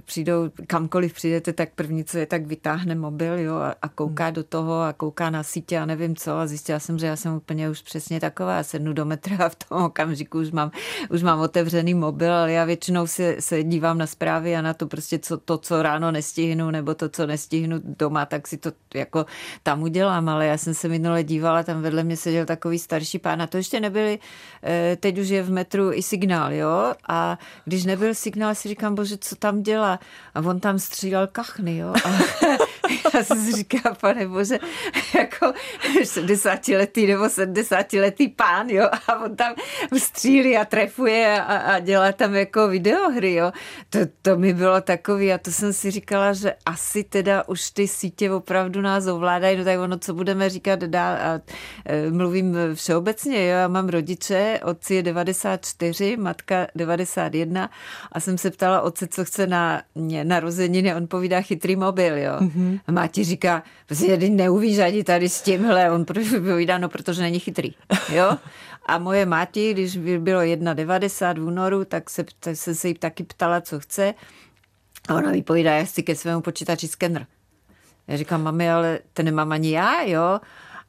přijdou, 0.05 0.51
kamkoliv 0.67 1.15
přijdete, 1.15 1.53
tak 1.53 1.69
první, 1.75 2.05
co 2.05 2.19
je, 2.19 2.27
tak 2.27 2.47
vytáhne 2.47 2.95
mobil 2.95 3.39
jo, 3.39 3.55
a, 3.55 3.75
a 3.83 3.89
kouká 3.89 4.25
hmm. 4.25 4.35
do 4.35 4.45
toho 4.45 4.83
a 4.83 4.93
kouká 4.93 5.31
na 5.31 5.43
sítě 5.43 5.79
a 5.79 5.87
nevím 5.87 6.17
co 6.17 6.33
a 6.33 6.47
zjistila 6.47 6.79
jsem, 6.79 6.99
že 6.99 7.07
já 7.07 7.17
jsem 7.17 7.35
úplně 7.35 7.71
už 7.71 7.83
přesně 7.83 8.21
taková, 8.21 8.63
sednu 8.63 8.93
do 8.93 9.05
metra 9.05 9.37
a 9.47 9.49
v 9.49 9.55
tom 9.55 9.83
okamžiku 9.83 10.39
už 10.39 10.51
mám, 10.51 10.71
už 11.11 11.23
mám 11.23 11.41
otevřený 11.41 11.95
mobil, 11.95 12.33
ale 12.33 12.53
já 12.53 12.65
většinou 12.65 13.07
se, 13.07 13.37
se 13.41 13.63
dívám 13.63 13.99
na 13.99 14.07
zprávy 14.07 14.57
a 14.57 14.63
na 14.63 14.75
to 14.75 14.87
prostě 14.87 15.19
co, 15.19 15.39
to, 15.39 15.59
co 15.59 15.83
ráno 15.83 16.13
nestihnu 16.13 16.54
nebo 16.55 16.95
to, 16.95 17.09
co 17.09 17.27
nestihnu 17.27 17.81
doma, 17.99 18.27
tak 18.27 18.49
si 18.49 18.57
to 18.57 18.73
jako 18.95 19.27
tam 19.63 19.83
udělám, 19.83 20.29
ale 20.29 20.47
já 20.47 20.59
jsem 20.59 20.75
se 20.75 20.89
minule 20.89 21.25
dívala, 21.25 21.63
tam 21.63 21.83
vedle 21.83 22.05
mě 22.05 22.17
seděl 22.17 22.47
takový 22.47 22.79
starší 22.79 23.19
pán 23.19 23.43
a 23.43 23.47
to 23.47 23.57
ještě 23.57 23.81
nebyli, 23.81 24.19
eh, 24.63 24.97
teď 25.01 25.19
už 25.19 25.29
je 25.29 25.43
v 25.43 25.51
metru 25.51 25.93
i 25.93 26.03
signál, 26.03 26.53
jo, 26.53 26.95
a 27.09 27.39
když 27.65 27.85
nebyl 27.85 28.15
signál, 28.15 28.55
si 28.55 28.69
říkám, 28.69 28.95
bože, 28.95 29.19
co 29.19 29.37
tam 29.37 29.63
dělá 29.63 29.95
a, 29.95 29.99
a 30.35 30.41
on 30.41 30.61
tam 30.61 30.79
střílel 30.79 31.27
kachny, 31.27 31.77
jo. 31.77 31.95
A 32.05 32.09
já 33.15 33.25
jsem 33.25 33.45
si 33.45 33.53
říkala, 33.53 33.95
pane 33.95 34.29
bože, 34.29 34.59
jako 35.19 35.53
60-letý 36.01 37.07
nebo 37.07 37.25
70-letý 37.25 38.29
pán, 38.29 38.69
jo, 38.69 38.89
a 39.09 39.19
on 39.25 39.37
tam 39.37 39.55
střílí 39.99 40.57
a 40.57 40.65
trefuje 40.65 41.41
a, 41.43 41.57
a 41.57 41.79
dělá 41.79 42.13
tam 42.13 42.35
jako 42.35 42.69
videohry, 42.69 43.35
jo. 43.35 43.53
To, 43.91 43.99
to 44.23 44.37
mi 44.37 44.55
bylo 44.55 44.81
takový 44.81 45.33
a 45.33 45.39
to 45.39 45.51
jsem 45.51 45.73
si 45.73 45.91
říkala, 45.91 46.33
že 46.33 46.55
asi 46.67 47.05
teda 47.05 47.49
už 47.49 47.71
ty 47.71 47.89
sítě 47.89 48.31
opravdu 48.31 48.81
nás 48.81 49.07
ovládají, 49.07 49.57
no 49.57 49.65
tak 49.65 49.79
ono, 49.79 49.99
co 49.99 50.15
budeme 50.15 50.51
říkat 50.51 50.81
dál 50.81 51.15
a 51.15 51.41
e, 51.85 52.11
mluvím 52.11 52.57
všeobecně, 52.75 53.47
jo, 53.47 53.57
já 53.57 53.69
mám 53.69 53.89
rodiče, 53.89 54.61
otci 54.65 54.95
je 54.95 55.03
94, 55.03 56.17
matka 56.17 56.67
91 56.75 57.71
a 58.13 58.21
jsem 58.21 58.39
se 58.39 58.51
ptala 58.51 58.81
otce, 58.81 59.07
co 59.07 59.25
chce 59.25 59.47
na 59.47 59.83
narozeniny, 60.23 60.95
on 60.95 61.07
povídá 61.09 61.41
chytrý 61.41 61.77
mobil, 61.77 62.19
jo. 62.19 62.33
Mm-hmm. 62.41 62.74
A 62.87 62.93
máti 62.93 63.25
říká, 63.25 63.63
prostě 63.87 64.17
neuvíš 64.17 64.79
ani 64.79 65.05
tady 65.05 65.29
s 65.29 65.43
tímhle, 65.43 65.91
on 65.91 66.05
povídá, 66.05 66.79
no 66.79 66.89
protože 66.89 67.23
není 67.23 67.39
chytrý, 67.39 67.75
jo. 68.13 68.37
A 68.87 68.99
moje 68.99 69.27
máti, 69.27 69.73
když 69.73 69.97
bylo 69.97 70.41
1,90 70.41 71.41
v 71.41 71.47
únoru, 71.47 71.85
tak 71.85 72.11
se, 72.11 72.25
tak 72.41 72.57
se, 72.57 72.75
se 72.75 72.89
jí 72.89 72.95
taky 72.95 73.25
ptala, 73.25 73.61
co 73.61 73.81
chce. 73.81 74.15
A 75.09 75.15
ona 75.15 75.31
vypovídá, 75.31 75.77
já 75.77 75.85
chci 75.85 76.03
ke 76.03 76.15
svému 76.15 76.41
počítači 76.41 76.89
skener. 76.89 77.27
Já 78.09 78.17
říkám, 78.17 78.43
mami, 78.43 78.71
ale 78.71 78.99
ten 79.13 79.27
nemám 79.27 79.53
ani 79.53 79.71
já, 79.71 80.03
jo. 80.03 80.41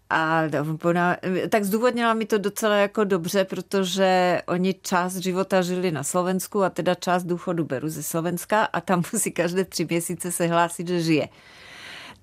A 0.10 0.42
ona, 0.84 1.18
tak 1.50 1.64
zdůvodnila 1.64 2.14
mi 2.14 2.26
to 2.26 2.38
docela 2.38 2.76
jako 2.76 3.04
dobře, 3.04 3.46
protože 3.46 4.42
oni 4.48 4.76
část 4.82 5.16
života 5.16 5.62
žili 5.62 5.92
na 5.92 6.04
Slovensku 6.04 6.64
a 6.64 6.70
teda 6.70 6.96
část 6.96 7.24
důchodu 7.24 7.64
beru 7.64 7.90
ze 7.90 8.04
Slovenska 8.04 8.64
a 8.64 8.82
tam 8.82 9.04
musí 9.14 9.32
každé 9.32 9.66
tři 9.66 9.86
měsíce 9.90 10.32
se 10.32 10.48
hlásit, 10.48 10.88
že 10.88 11.02
žije. 11.02 11.30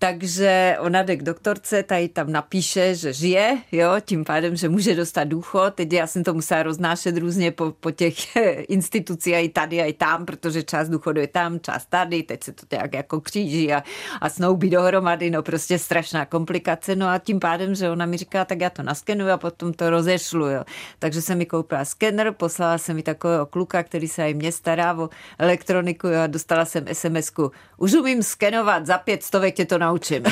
Takže 0.03 0.77
ona 0.81 1.03
jde 1.03 1.17
k 1.17 1.23
doktorce, 1.23 1.83
tady 1.83 2.09
tam 2.09 2.33
napíše, 2.33 2.95
že 2.95 3.13
žije, 3.13 3.59
jo, 3.73 3.91
tím 4.05 4.25
pádem, 4.25 4.57
že 4.57 4.69
může 4.69 4.95
dostat 4.95 5.25
důchod. 5.25 5.75
Teď 5.75 5.93
já 5.93 6.07
jsem 6.07 6.25
to 6.25 6.35
musela 6.35 6.63
roznášet 6.63 7.19
různě 7.19 7.51
po, 7.51 7.73
po 7.81 7.91
těch 7.91 8.37
institucích, 8.69 9.35
i 9.35 9.49
tady, 9.49 9.81
i 9.81 9.93
tam, 9.93 10.27
protože 10.27 10.63
část 10.63 10.89
důchodu 10.89 11.21
je 11.21 11.27
tam, 11.27 11.61
část 11.61 11.87
tady, 11.87 12.23
teď 12.23 12.45
se 12.45 12.53
to 12.53 12.67
nějak 12.73 12.95
jako 12.95 13.21
kříží 13.21 13.73
a, 13.73 13.83
a 14.21 14.29
snoubí 14.29 14.71
dohromady, 14.71 15.31
no 15.31 15.43
prostě 15.43 15.79
strašná 15.79 16.25
komplikace. 16.25 16.97
No 16.97 17.09
a 17.09 17.19
tím 17.19 17.41
pádem, 17.41 17.75
že 17.75 17.91
ona 17.91 18.07
mi 18.07 18.17
říká, 18.17 18.45
tak 18.45 18.61
já 18.61 18.71
to 18.71 18.83
naskenuju 18.83 19.31
a 19.31 19.37
potom 19.37 19.73
to 19.73 19.91
rozešlu, 19.91 20.47
jo. 20.47 20.65
Takže 20.99 21.23
jsem 21.23 21.39
mi 21.39 21.47
koupila 21.47 21.85
skener, 21.85 22.33
poslala 22.33 22.79
jsem 22.79 22.97
mi 22.97 23.03
takového 23.03 23.47
kluka, 23.47 23.83
který 23.83 24.09
se 24.09 24.31
i 24.31 24.35
mě 24.35 24.53
stará 24.53 24.99
o 24.99 25.09
elektroniku 25.39 26.09
jo, 26.09 26.21
a 26.21 26.27
dostala 26.27 26.65
jsem 26.65 26.85
SMS-ku. 26.85 27.51
Už 27.77 27.95
umím 27.95 28.23
skenovat, 28.23 28.87
za 28.87 28.99
pět 28.99 29.23
stovek 29.23 29.55
tě 29.55 29.65
to 29.65 29.79
na 29.79 29.92
naučím. 29.93 30.23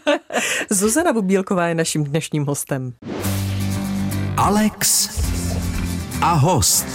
Zuzana 0.70 1.12
Bubílková 1.12 1.66
je 1.66 1.74
naším 1.74 2.04
dnešním 2.04 2.44
hostem. 2.44 2.92
Alex 4.36 5.08
a 6.22 6.32
host. 6.32 6.86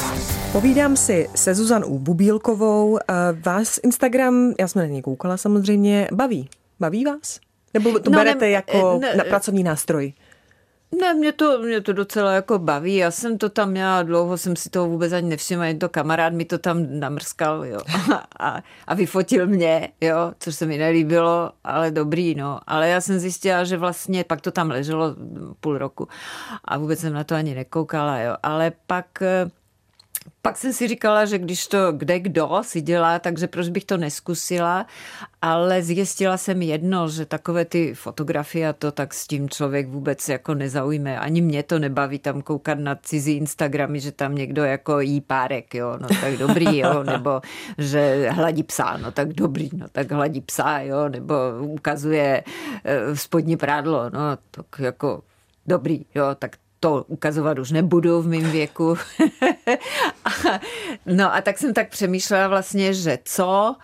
Povídám 0.51 0.97
si 0.97 1.29
se 1.35 1.55
Zuzanou 1.55 1.99
Bubílkovou. 1.99 2.99
Vás 3.45 3.79
Instagram, 3.83 4.53
já 4.59 4.67
jsem 4.67 4.81
na 4.81 4.87
něj 4.87 5.01
koukala 5.01 5.37
samozřejmě, 5.37 6.07
baví. 6.11 6.49
Baví 6.79 7.05
vás? 7.05 7.39
Nebo 7.73 7.99
to 7.99 8.09
no, 8.09 8.19
berete 8.19 8.45
ne, 8.45 8.51
jako 8.51 8.99
ne, 9.01 9.15
na 9.15 9.23
pracovní 9.23 9.63
nástroj? 9.63 10.13
Ne, 10.91 11.13
mě 11.13 11.31
to, 11.31 11.59
mě 11.59 11.81
to 11.81 11.93
docela 11.93 12.31
jako 12.31 12.59
baví. 12.59 12.95
Já 12.95 13.11
jsem 13.11 13.37
to 13.37 13.49
tam 13.49 13.71
měla, 13.71 14.03
dlouho 14.03 14.37
jsem 14.37 14.55
si 14.55 14.69
toho 14.69 14.87
vůbec 14.87 15.13
ani 15.13 15.29
nevšimla, 15.29 15.65
jen 15.65 15.79
to 15.79 15.89
kamarád 15.89 16.33
mi 16.33 16.45
to 16.45 16.57
tam 16.57 16.99
namrskal, 16.99 17.65
jo. 17.65 17.79
A, 18.39 18.63
a 18.87 18.93
vyfotil 18.93 19.47
mě, 19.47 19.89
jo, 20.01 20.33
což 20.39 20.55
se 20.55 20.65
mi 20.65 20.77
nelíbilo, 20.77 21.51
ale 21.63 21.91
dobrý, 21.91 22.35
no. 22.35 22.59
Ale 22.67 22.89
já 22.89 23.01
jsem 23.01 23.19
zjistila, 23.19 23.63
že 23.63 23.77
vlastně, 23.77 24.23
pak 24.23 24.41
to 24.41 24.51
tam 24.51 24.69
leželo 24.69 25.15
půl 25.59 25.77
roku 25.77 26.07
a 26.65 26.77
vůbec 26.77 26.99
jsem 26.99 27.13
na 27.13 27.23
to 27.23 27.35
ani 27.35 27.55
nekoukala, 27.55 28.19
jo. 28.19 28.35
Ale 28.43 28.71
pak 28.87 29.23
pak 30.41 30.57
jsem 30.57 30.73
si 30.73 30.87
říkala, 30.87 31.25
že 31.25 31.37
když 31.37 31.67
to 31.67 31.91
kde 31.91 32.19
kdo 32.19 32.61
si 32.61 32.81
dělá, 32.81 33.19
takže 33.19 33.47
proč 33.47 33.69
bych 33.69 33.85
to 33.85 33.97
neskusila, 33.97 34.85
ale 35.41 35.83
zjistila 35.83 36.37
jsem 36.37 36.61
jedno, 36.61 37.09
že 37.09 37.25
takové 37.25 37.65
ty 37.65 37.93
fotografie 37.93 38.69
a 38.69 38.73
to, 38.73 38.91
tak 38.91 39.13
s 39.13 39.27
tím 39.27 39.49
člověk 39.49 39.87
vůbec 39.87 40.29
jako 40.29 40.53
nezaujme. 40.53 41.19
Ani 41.19 41.41
mě 41.41 41.63
to 41.63 41.79
nebaví 41.79 42.19
tam 42.19 42.41
koukat 42.41 42.79
na 42.79 42.95
cizí 42.95 43.33
Instagramy, 43.33 43.99
že 43.99 44.11
tam 44.11 44.35
někdo 44.35 44.63
jako 44.63 44.99
jí 44.99 45.21
párek, 45.21 45.75
jo, 45.75 45.97
no 46.01 46.07
tak 46.21 46.37
dobrý, 46.37 46.77
jo, 46.77 47.03
nebo 47.11 47.41
že 47.77 48.29
hladí 48.29 48.63
psa, 48.63 48.97
no 48.97 49.11
tak 49.11 49.33
dobrý, 49.33 49.69
no 49.73 49.87
tak 49.91 50.11
hladí 50.11 50.41
psa, 50.41 50.79
jo, 50.79 51.09
nebo 51.09 51.33
ukazuje 51.61 52.43
eh, 52.83 53.15
spodní 53.15 53.57
prádlo, 53.57 54.09
no 54.09 54.37
tak 54.51 54.65
jako 54.79 55.23
dobrý, 55.67 56.05
jo, 56.15 56.25
tak 56.39 56.51
to 56.79 57.05
ukazovat 57.07 57.59
už 57.59 57.71
nebudu 57.71 58.21
v 58.21 58.27
mém 58.27 58.51
věku. 58.51 58.97
no 61.05 61.33
a 61.33 61.41
tak 61.41 61.57
jsem 61.57 61.73
tak 61.73 61.89
přemýšlela 61.89 62.47
vlastně, 62.47 62.93
že 62.93 63.19
co 63.23 63.75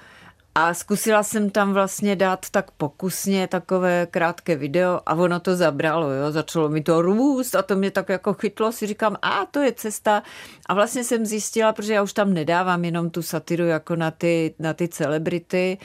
a 0.56 0.74
zkusila 0.74 1.24
jsem 1.24 1.50
tam 1.50 1.74
vlastně 1.74 2.16
dát 2.16 2.46
tak 2.52 2.72
pokusně 2.72 3.48
takové 3.48 4.08
krátké 4.12 4.56
video 4.56 5.02
a 5.06 5.16
ono 5.16 5.40
to 5.40 5.56
zabralo, 5.56 6.12
jo. 6.12 6.32
Začalo 6.32 6.70
mi 6.70 6.82
to 6.82 7.02
růst 7.02 7.56
a 7.56 7.62
to 7.62 7.76
mě 7.76 7.92
tak 7.92 8.10
jako 8.10 8.34
chytlo, 8.34 8.72
si 8.72 8.88
říkám, 8.88 9.18
a 9.22 9.46
to 9.52 9.60
je 9.60 9.72
cesta. 9.72 10.24
A 10.70 10.74
vlastně 10.74 11.04
jsem 11.04 11.26
zjistila, 11.26 11.74
protože 11.74 11.94
já 11.94 12.04
už 12.04 12.14
tam 12.14 12.34
nedávám 12.34 12.86
jenom 12.86 13.10
tu 13.10 13.22
satiru 13.22 13.66
jako 13.66 13.96
na 13.96 14.12
ty, 14.12 14.54
na 14.60 14.74
ty 14.74 14.88
celebrity, 14.88 15.78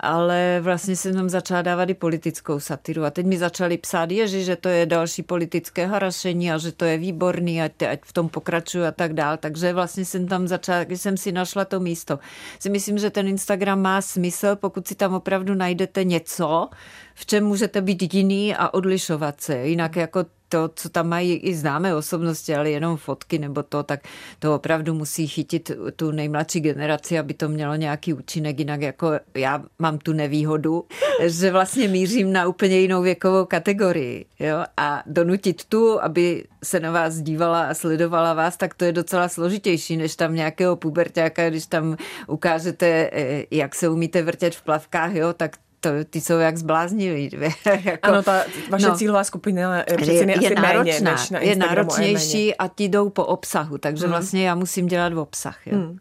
ale 0.00 0.60
vlastně 0.60 0.96
jsem 0.96 1.14
tam 1.14 1.28
začala 1.28 1.62
dávat 1.62 1.90
i 1.90 1.94
politickou 1.94 2.60
satiru. 2.60 3.04
A 3.04 3.10
teď 3.10 3.26
mi 3.26 3.38
začali 3.38 3.78
psát, 3.78 4.10
ježi, 4.10 4.44
že 4.44 4.56
to 4.56 4.68
je 4.68 4.86
další 4.86 5.22
politické 5.22 5.86
harašení 5.86 6.52
a 6.52 6.58
že 6.58 6.72
to 6.72 6.84
je 6.84 6.98
výborný, 6.98 7.62
ať, 7.62 7.82
ať 7.82 8.00
v 8.02 8.12
tom 8.12 8.28
pokračuju 8.28 8.84
a 8.84 8.92
tak 8.92 9.12
dál. 9.12 9.36
Takže 9.36 9.72
vlastně 9.72 10.04
jsem 10.04 10.28
tam 10.28 10.48
začala, 10.48 10.84
když 10.84 11.00
jsem 11.00 11.16
si 11.16 11.32
našla 11.32 11.64
to 11.64 11.80
místo. 11.80 12.18
Si 12.60 12.70
myslím, 12.70 12.98
že 12.98 13.10
ten 13.10 13.28
Instagram 13.28 13.82
má 13.82 14.00
smysl, 14.14 14.56
pokud 14.56 14.88
si 14.88 14.94
tam 14.94 15.14
opravdu 15.14 15.54
najdete 15.54 16.04
něco, 16.04 16.68
v 17.14 17.26
čem 17.26 17.44
můžete 17.44 17.80
být 17.80 18.14
jiný 18.14 18.54
a 18.54 18.74
odlišovat 18.74 19.40
se. 19.40 19.56
Jinak 19.56 19.96
jako 19.96 20.24
to, 20.48 20.70
co 20.74 20.88
tam 20.88 21.08
mají 21.08 21.34
i 21.34 21.54
známé 21.54 21.94
osobnosti, 21.94 22.54
ale 22.54 22.70
jenom 22.70 22.96
fotky 22.96 23.38
nebo 23.38 23.62
to, 23.62 23.82
tak 23.82 24.00
to 24.38 24.54
opravdu 24.54 24.94
musí 24.94 25.26
chytit 25.26 25.70
tu 25.96 26.10
nejmladší 26.10 26.60
generaci, 26.60 27.18
aby 27.18 27.34
to 27.34 27.48
mělo 27.48 27.74
nějaký 27.74 28.12
účinek. 28.12 28.58
Jinak 28.58 28.80
jako 28.80 29.12
já 29.34 29.62
mám 29.78 29.98
tu 29.98 30.12
nevýhodu, 30.12 30.84
že 31.26 31.50
vlastně 31.50 31.88
mířím 31.88 32.32
na 32.32 32.46
úplně 32.46 32.80
jinou 32.80 33.02
věkovou 33.02 33.44
kategorii. 33.44 34.26
Jo? 34.38 34.64
A 34.76 35.02
donutit 35.06 35.64
tu, 35.64 36.02
aby 36.02 36.44
se 36.64 36.80
na 36.80 36.90
vás 36.90 37.16
dívala 37.16 37.62
a 37.62 37.74
sledovala 37.74 38.34
vás, 38.34 38.56
tak 38.56 38.74
to 38.74 38.84
je 38.84 38.92
docela 38.92 39.28
složitější, 39.28 39.96
než 39.96 40.16
tam 40.16 40.34
nějakého 40.34 40.76
pubertáka, 40.76 41.50
když 41.50 41.66
tam 41.66 41.96
ukážete, 42.26 43.10
eh, 43.12 43.44
jak 43.50 43.74
se 43.74 43.88
umíte 43.88 44.22
vrtět 44.22 44.54
v 44.54 44.62
plavkách, 44.62 45.14
jo, 45.14 45.32
tak 45.32 45.56
to, 45.90 46.04
ty 46.10 46.20
jsou 46.20 46.38
jak 46.38 46.56
zbláznilí. 46.56 47.30
jako, 47.84 47.98
ano, 48.02 48.22
ta 48.22 48.44
vaše 48.70 48.88
no, 48.88 48.96
cílová 48.96 49.24
skupina 49.24 49.76
je, 49.76 49.84
je, 50.00 50.12
je, 50.12 50.30
je 50.30 50.36
asi 50.36 50.54
náročná, 50.54 50.80
méně 50.80 51.00
než 51.00 51.30
na 51.30 51.40
je 51.40 51.56
náročnější 51.56 52.46
je 52.46 52.54
a 52.54 52.68
ti 52.68 52.88
jdou 52.88 53.08
po 53.10 53.24
obsahu, 53.24 53.78
takže 53.78 54.04
hmm. 54.04 54.10
vlastně 54.10 54.48
já 54.48 54.54
musím 54.54 54.86
dělat 54.86 55.12
v 55.12 55.18
obsah. 55.18 55.66
Jo. 55.66 55.78
Hmm. 55.78 55.98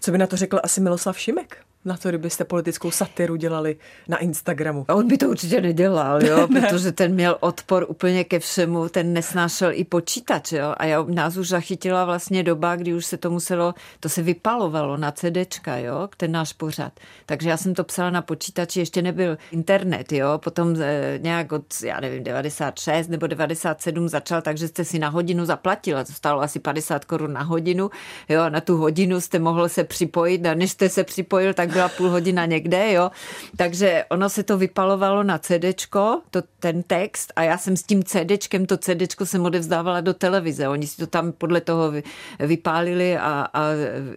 Co 0.00 0.10
by 0.10 0.18
na 0.18 0.26
to 0.26 0.36
řekl 0.36 0.60
asi 0.62 0.80
Miloslav 0.80 1.18
Šimek? 1.18 1.56
Na 1.86 1.96
to, 1.96 2.08
kdybyste 2.08 2.44
politickou 2.44 2.90
satiru 2.90 3.36
dělali 3.36 3.76
na 4.08 4.18
Instagramu? 4.18 4.84
A 4.88 4.94
on 4.94 5.08
by 5.08 5.18
to 5.18 5.28
určitě 5.28 5.60
nedělal, 5.60 6.24
jo, 6.24 6.48
protože 6.60 6.92
ten 6.92 7.14
měl 7.14 7.36
odpor 7.40 7.86
úplně 7.88 8.24
ke 8.24 8.38
všemu, 8.38 8.88
ten 8.88 9.12
nesnášel 9.12 9.70
i 9.72 9.84
počítač, 9.84 10.52
jo, 10.52 10.74
a 10.76 10.84
já, 10.84 11.02
nás 11.02 11.36
už 11.36 11.48
zachytila 11.48 12.04
vlastně 12.04 12.42
doba, 12.42 12.76
kdy 12.76 12.94
už 12.94 13.06
se 13.06 13.16
to 13.16 13.30
muselo, 13.30 13.74
to 14.00 14.08
se 14.08 14.22
vypalovalo 14.22 14.96
na 14.96 15.12
CDčka, 15.12 15.76
jo, 15.76 16.08
ten 16.16 16.32
náš 16.32 16.52
pořad. 16.52 16.92
Takže 17.26 17.48
já 17.48 17.56
jsem 17.56 17.74
to 17.74 17.84
psala 17.84 18.10
na 18.10 18.22
počítači, 18.22 18.80
ještě 18.80 19.02
nebyl 19.02 19.38
internet, 19.50 20.12
jo, 20.12 20.38
potom 20.38 20.76
e, 20.82 21.18
nějak 21.22 21.52
od, 21.52 21.64
já 21.84 22.00
nevím, 22.00 22.24
96 22.24 23.08
nebo 23.08 23.26
97 23.26 24.08
začal, 24.08 24.42
takže 24.42 24.68
jste 24.68 24.84
si 24.84 24.98
na 24.98 25.08
hodinu 25.08 25.44
zaplatila, 25.44 26.04
to 26.04 26.12
stalo 26.12 26.42
asi 26.42 26.58
50 26.58 27.04
korun 27.04 27.32
na 27.32 27.42
hodinu, 27.42 27.90
jo, 28.28 28.42
a 28.42 28.48
na 28.48 28.60
tu 28.60 28.76
hodinu 28.76 29.20
jste 29.20 29.38
mohl 29.38 29.68
se 29.68 29.84
připojit 29.84 30.46
a 30.46 30.54
než 30.54 30.70
jste 30.70 30.88
se 30.88 31.04
připojil, 31.04 31.54
tak 31.54 31.75
byla 31.76 31.88
půl 31.88 32.10
hodina 32.10 32.46
někde, 32.46 32.92
jo. 32.92 33.10
Takže 33.56 34.04
ono 34.10 34.28
se 34.28 34.42
to 34.42 34.58
vypalovalo 34.58 35.22
na 35.22 35.38
CDčko, 35.38 36.20
to, 36.30 36.42
ten 36.60 36.82
text 36.82 37.32
a 37.36 37.42
já 37.42 37.58
jsem 37.58 37.76
s 37.76 37.82
tím 37.82 38.04
CDčkem, 38.04 38.66
to 38.66 38.76
CDčko 38.76 39.26
jsem 39.26 39.44
odevzdávala 39.44 40.00
do 40.00 40.14
televize. 40.14 40.68
Oni 40.68 40.86
si 40.86 40.96
to 40.96 41.06
tam 41.06 41.32
podle 41.32 41.60
toho 41.60 41.92
vypálili 42.40 43.16
a, 43.16 43.48
a 43.52 43.62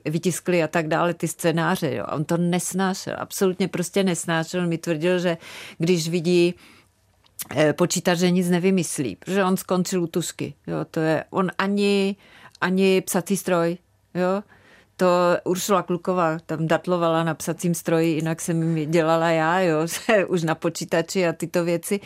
vytiskli 0.06 0.63
a 0.63 0.67
tak 0.67 0.88
dále 0.88 1.13
ty 1.13 1.28
scénáře, 1.28 1.95
jo. 1.95 2.04
A 2.08 2.15
on 2.15 2.26
to 2.26 2.38
nesnášel, 2.38 3.15
absolutně 3.17 3.67
prostě 3.67 4.04
nesnášel. 4.04 4.67
Mi 4.67 4.78
tvrdil, 4.78 5.19
že 5.19 5.38
když 5.78 6.10
vidí 6.10 6.56
eh, 7.56 7.74
počítač, 7.74 8.17
že 8.17 8.32
nic 8.32 8.50
nevymyslí, 8.50 9.15
protože 9.15 9.43
on 9.43 9.58
skončil 9.58 10.04
u 10.04 10.08
tušky. 10.08 10.54
Jo, 10.67 10.86
to 10.91 11.00
je, 11.00 11.24
on 11.30 11.52
ani, 11.58 12.15
ani 12.62 13.02
psací 13.02 13.38
stroj, 13.38 13.78
jo, 14.15 14.43
to 15.00 15.38
Uršula 15.44 15.84
Kluková 15.84 16.38
tam 16.46 16.68
datlovala 16.68 17.24
na 17.24 17.34
psacím 17.34 17.74
stroji, 17.74 18.16
jinak 18.16 18.42
jsem 18.42 18.78
jim 18.78 18.92
dělala 18.92 19.30
já, 19.30 19.60
jo, 19.60 19.88
už 20.28 20.44
na 20.44 20.56
počítači 20.56 21.28
a 21.28 21.34
tyto 21.34 21.64
věci. 21.64 22.00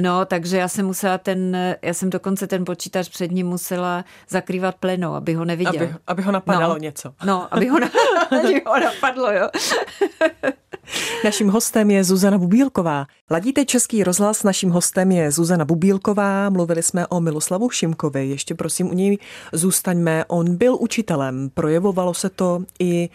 No, 0.00 0.24
takže 0.24 0.56
já 0.56 0.68
jsem 0.68 0.86
musela 0.86 1.18
ten, 1.18 1.56
já 1.82 1.94
jsem 1.94 2.10
dokonce 2.10 2.46
ten 2.46 2.64
počítač 2.64 3.08
před 3.08 3.30
ním 3.30 3.46
musela 3.46 4.04
zakrývat 4.28 4.74
plenou, 4.74 5.14
aby 5.14 5.34
ho 5.34 5.44
neviděl. 5.44 5.82
Aby, 5.82 5.94
aby 6.06 6.22
ho 6.22 6.32
napadalo 6.32 6.74
no, 6.74 6.78
něco. 6.78 7.14
No, 7.24 7.54
aby 7.54 7.68
ho, 7.68 7.78
aby 8.40 8.62
ho 8.66 8.80
napadlo, 8.80 9.32
jo. 9.32 9.48
Naším 11.24 11.48
hostem 11.48 11.90
je 11.90 12.04
Zuzana 12.04 12.38
Bubílková. 12.38 13.06
Ladíte 13.30 13.64
Český 13.64 14.04
rozhlas, 14.04 14.42
naším 14.42 14.70
hostem 14.70 15.12
je 15.12 15.30
Zuzana 15.30 15.64
Bubílková. 15.64 16.50
Mluvili 16.50 16.82
jsme 16.82 17.06
o 17.06 17.20
Miloslavu 17.20 17.70
Šimkovi. 17.70 18.28
Ještě 18.28 18.54
prosím 18.54 18.90
u 18.90 18.94
něj 18.94 19.18
zůstaňme. 19.52 20.24
On 20.28 20.56
byl 20.56 20.76
učitelem, 20.80 21.50
projevovalo 21.54 22.14
se 22.14 22.28
to 22.28 22.64
i 22.78 23.08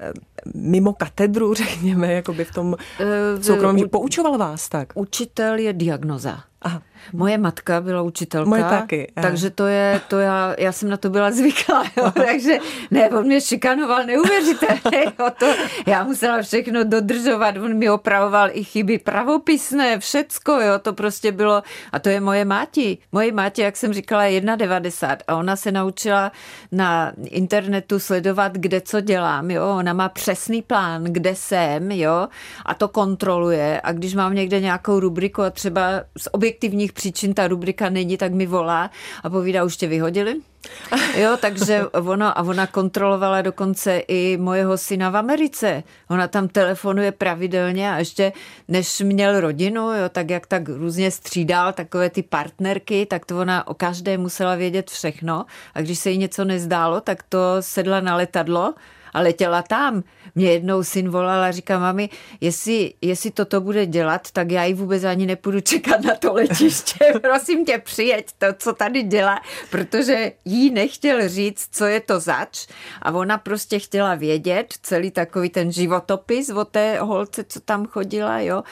eh, 0.00 0.12
mimo 0.54 0.92
katedru, 0.92 1.54
řekněme, 1.64 2.12
jako 2.12 2.32
by 2.32 2.44
v 2.44 2.54
tom 2.54 2.76
eh, 3.00 3.42
soukromí. 3.42 3.88
Poučoval 3.88 4.38
vás 4.38 4.68
tak? 4.68 4.88
Učitel 4.94 5.58
je 5.58 5.72
diagnoza. 5.72 6.40
Aha. 6.62 6.82
Moje 7.12 7.38
matka 7.38 7.80
byla 7.80 8.02
učitelka. 8.02 8.48
Moje 8.48 8.64
taky. 8.64 9.12
Takže 9.22 9.50
to 9.50 9.66
je, 9.66 10.00
to 10.08 10.18
já, 10.18 10.54
já 10.58 10.72
jsem 10.72 10.88
na 10.88 10.96
to 10.96 11.10
byla 11.10 11.30
zvyklá, 11.30 11.84
jo, 11.96 12.12
takže 12.26 12.58
ne, 12.90 13.10
on 13.10 13.26
mě 13.26 13.40
šikanoval 13.40 14.04
neuvěřitelně, 14.04 15.04
jo, 15.18 15.30
to, 15.38 15.54
já 15.86 16.04
musela 16.04 16.42
všechno 16.42 16.84
dodržovat, 16.84 17.56
on 17.56 17.74
mi 17.74 17.90
opravoval 17.90 18.48
i 18.52 18.64
chyby 18.64 18.98
pravopisné, 18.98 19.98
všecko, 19.98 20.52
jo, 20.52 20.78
to 20.82 20.92
prostě 20.92 21.32
bylo, 21.32 21.62
a 21.92 21.98
to 21.98 22.08
je 22.08 22.20
moje 22.20 22.44
máti. 22.44 22.98
Moje 23.12 23.32
máti, 23.32 23.62
jak 23.62 23.76
jsem 23.76 23.92
říkala, 23.92 24.24
je 24.24 24.40
1,90 24.40 25.16
a 25.28 25.36
ona 25.36 25.56
se 25.56 25.72
naučila 25.72 26.32
na 26.72 27.12
internetu 27.24 27.98
sledovat, 27.98 28.52
kde 28.52 28.80
co 28.80 29.00
dělám, 29.00 29.50
jo, 29.50 29.76
ona 29.78 29.92
má 29.92 30.08
přesný 30.34 30.62
plán, 30.62 31.04
kde 31.04 31.34
jsem, 31.34 31.90
jo, 31.90 32.28
a 32.66 32.74
to 32.74 32.88
kontroluje 32.88 33.80
a 33.84 33.92
když 33.92 34.14
mám 34.14 34.34
někde 34.34 34.60
nějakou 34.60 35.00
rubriku 35.00 35.42
a 35.42 35.50
třeba 35.50 35.82
z 36.18 36.28
objektivních 36.32 36.92
příčin 36.92 37.34
ta 37.34 37.48
rubrika 37.48 37.88
není, 37.88 38.16
tak 38.16 38.32
mi 38.32 38.46
volá 38.46 38.90
a 39.22 39.30
povídá, 39.30 39.64
už 39.64 39.76
tě 39.76 39.86
vyhodili? 39.86 40.40
Jo, 41.16 41.36
takže 41.40 41.84
ono, 41.86 42.38
a 42.38 42.42
ona 42.42 42.66
kontrolovala 42.66 43.42
dokonce 43.42 43.98
i 44.08 44.36
mojeho 44.36 44.78
syna 44.78 45.10
v 45.10 45.16
Americe. 45.16 45.82
Ona 46.10 46.28
tam 46.28 46.48
telefonuje 46.48 47.12
pravidelně 47.12 47.90
a 47.90 47.98
ještě 47.98 48.32
než 48.68 49.00
měl 49.00 49.40
rodinu, 49.40 49.80
jo, 49.80 50.08
tak 50.08 50.30
jak 50.30 50.46
tak 50.46 50.68
různě 50.68 51.10
střídal 51.10 51.72
takové 51.72 52.10
ty 52.10 52.22
partnerky, 52.22 53.06
tak 53.06 53.26
to 53.26 53.40
ona 53.40 53.68
o 53.68 53.74
každé 53.74 54.18
musela 54.18 54.54
vědět 54.54 54.90
všechno 54.90 55.44
a 55.74 55.80
když 55.80 55.98
se 55.98 56.10
jí 56.10 56.18
něco 56.18 56.44
nezdálo, 56.44 57.00
tak 57.00 57.22
to 57.22 57.38
sedla 57.60 58.00
na 58.00 58.16
letadlo 58.16 58.74
a 59.14 59.20
letěla 59.20 59.62
tam. 59.62 60.02
Mě 60.34 60.52
jednou 60.52 60.82
syn 60.82 61.08
volal 61.08 61.42
a 61.42 61.50
říká, 61.50 61.78
mami, 61.78 62.08
jestli, 62.40 62.94
jestli 63.02 63.30
toto 63.30 63.60
bude 63.60 63.86
dělat, 63.86 64.30
tak 64.30 64.50
já 64.50 64.64
ji 64.64 64.74
vůbec 64.74 65.04
ani 65.04 65.26
nepůjdu 65.26 65.60
čekat 65.60 66.00
na 66.00 66.14
to 66.14 66.32
letiště. 66.32 67.14
Prosím 67.20 67.64
tě, 67.64 67.78
přijeď 67.78 68.26
to, 68.38 68.46
co 68.58 68.72
tady 68.72 69.02
dělá, 69.02 69.40
protože 69.70 70.32
jí 70.44 70.70
nechtěl 70.70 71.28
říct, 71.28 71.68
co 71.72 71.84
je 71.84 72.00
to 72.00 72.20
zač 72.20 72.66
a 73.02 73.12
ona 73.12 73.38
prostě 73.38 73.78
chtěla 73.78 74.14
vědět 74.14 74.74
celý 74.82 75.10
takový 75.10 75.50
ten 75.50 75.72
životopis 75.72 76.50
o 76.50 76.64
té 76.64 76.98
holce, 77.00 77.44
co 77.44 77.60
tam 77.60 77.86
chodila, 77.86 78.40
jo. 78.40 78.62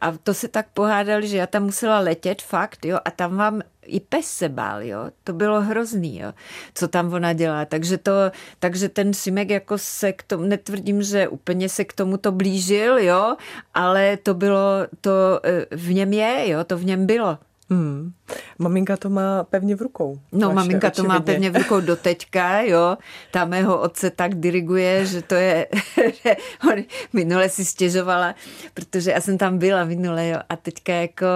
A 0.00 0.12
to 0.12 0.34
se 0.34 0.48
tak 0.48 0.66
pohádali, 0.74 1.28
že 1.28 1.36
já 1.36 1.46
tam 1.46 1.62
musela 1.62 1.98
letět 1.98 2.42
fakt, 2.42 2.84
jo, 2.84 2.98
a 3.04 3.10
tam 3.10 3.36
vám 3.36 3.62
i 3.86 4.00
pes 4.00 4.26
se 4.26 4.48
bál, 4.48 4.82
jo. 4.82 5.10
To 5.24 5.32
bylo 5.32 5.60
hrozný, 5.60 6.18
jo, 6.18 6.32
co 6.74 6.88
tam 6.88 7.12
ona 7.12 7.32
dělá. 7.32 7.64
Takže, 7.64 7.98
to, 7.98 8.12
takže 8.58 8.88
ten 8.88 9.14
Šimek 9.14 9.50
jako 9.50 9.78
se 9.78 10.12
k 10.12 10.22
tomu, 10.22 10.44
netvrdím, 10.44 11.02
že 11.02 11.28
úplně 11.28 11.68
se 11.68 11.84
k 11.84 11.92
tomu 11.92 12.16
to 12.16 12.32
blížil, 12.32 12.98
jo, 12.98 13.36
ale 13.74 14.16
to 14.16 14.34
bylo, 14.34 14.86
to 15.00 15.40
eh, 15.44 15.76
v 15.76 15.94
něm 15.94 16.12
je, 16.12 16.48
jo, 16.48 16.64
to 16.64 16.78
v 16.78 16.84
něm 16.84 17.06
bylo. 17.06 17.38
Hmm. 17.70 18.12
Maminka 18.58 18.96
to 18.96 19.10
má 19.10 19.44
pevně 19.44 19.76
v 19.76 19.82
rukou. 19.82 20.20
No, 20.32 20.48
vaše, 20.48 20.54
maminka 20.54 20.90
to 20.90 21.04
má 21.04 21.20
pevně 21.20 21.50
v 21.50 21.56
rukou 21.56 21.80
do 21.80 21.96
teďka, 21.96 22.60
jo. 22.60 22.96
Ta 23.30 23.44
mého 23.44 23.80
otce 23.80 24.10
tak 24.10 24.34
diriguje, 24.34 25.06
že 25.06 25.22
to 25.22 25.34
je... 25.34 25.66
on 26.70 26.78
minule 27.12 27.48
si 27.48 27.64
stěžovala, 27.64 28.34
protože 28.74 29.10
já 29.10 29.20
jsem 29.20 29.38
tam 29.38 29.58
byla 29.58 29.84
minule, 29.84 30.28
jo, 30.28 30.38
a 30.48 30.56
teďka 30.56 30.92
jako 30.92 31.26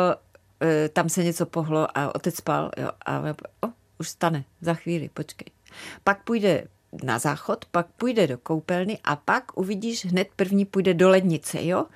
tam 0.92 1.08
se 1.08 1.24
něco 1.24 1.46
pohlo 1.46 1.98
a 1.98 2.14
otec 2.14 2.36
spal, 2.36 2.70
jo, 2.76 2.90
a 3.06 3.20
o, 3.66 3.68
už 3.98 4.08
stane, 4.08 4.44
za 4.60 4.74
chvíli, 4.74 5.10
počkej. 5.14 5.46
Pak 6.04 6.24
půjde 6.24 6.64
na 7.02 7.18
záchod, 7.18 7.64
pak 7.64 7.86
půjde 7.86 8.26
do 8.26 8.38
koupelny 8.38 8.98
a 9.04 9.16
pak 9.16 9.58
uvidíš 9.58 10.06
hned 10.06 10.28
první 10.36 10.64
půjde 10.64 10.94
do 10.94 11.08
lednice, 11.08 11.64
jo 11.64 11.86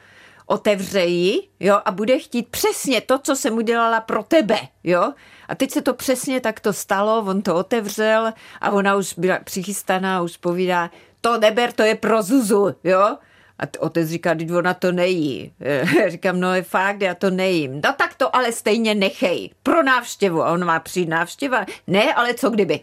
otevře 0.51 1.05
ji, 1.05 1.49
jo, 1.61 1.81
a 1.85 1.91
bude 1.91 2.19
chtít 2.19 2.49
přesně 2.49 3.01
to, 3.01 3.19
co 3.19 3.37
jsem 3.37 3.57
udělala 3.57 4.01
pro 4.01 4.23
tebe, 4.23 4.59
jo. 4.85 5.13
A 5.49 5.55
teď 5.55 5.71
se 5.71 5.83
to 5.83 5.95
přesně 5.95 6.41
takto 6.41 6.73
stalo, 6.73 7.25
on 7.27 7.43
to 7.43 7.55
otevřel 7.55 8.33
a 8.61 8.71
ona 8.71 8.97
už 8.97 9.15
byla 9.19 9.39
přichystaná, 9.45 10.23
už 10.23 10.37
povídá, 10.37 10.91
to 11.21 11.39
neber, 11.39 11.73
to 11.73 11.83
je 11.83 11.95
pro 11.95 12.23
Zuzu, 12.23 12.75
jo. 12.85 13.17
A 13.61 13.65
otec 13.79 14.09
říká, 14.09 14.35
když 14.35 14.51
ona 14.51 14.75
to 14.75 14.93
nejí. 14.93 15.53
Říkám, 16.09 16.41
no 16.41 16.55
je 16.55 16.63
fakt, 16.63 17.03
já 17.03 17.15
to 17.15 17.31
nejím. 17.31 17.75
No 17.75 17.93
tak 17.97 18.15
to 18.17 18.37
ale 18.37 18.53
stejně 18.53 18.95
nechej. 18.95 19.51
Pro 19.63 19.83
návštěvu. 19.83 20.43
A 20.43 20.53
on 20.53 20.65
má 20.65 20.81
přijít 20.81 21.09
návštěva. 21.09 21.67
Ne, 21.87 22.15
ale 22.15 22.35
co 22.35 22.51
kdyby. 22.51 22.81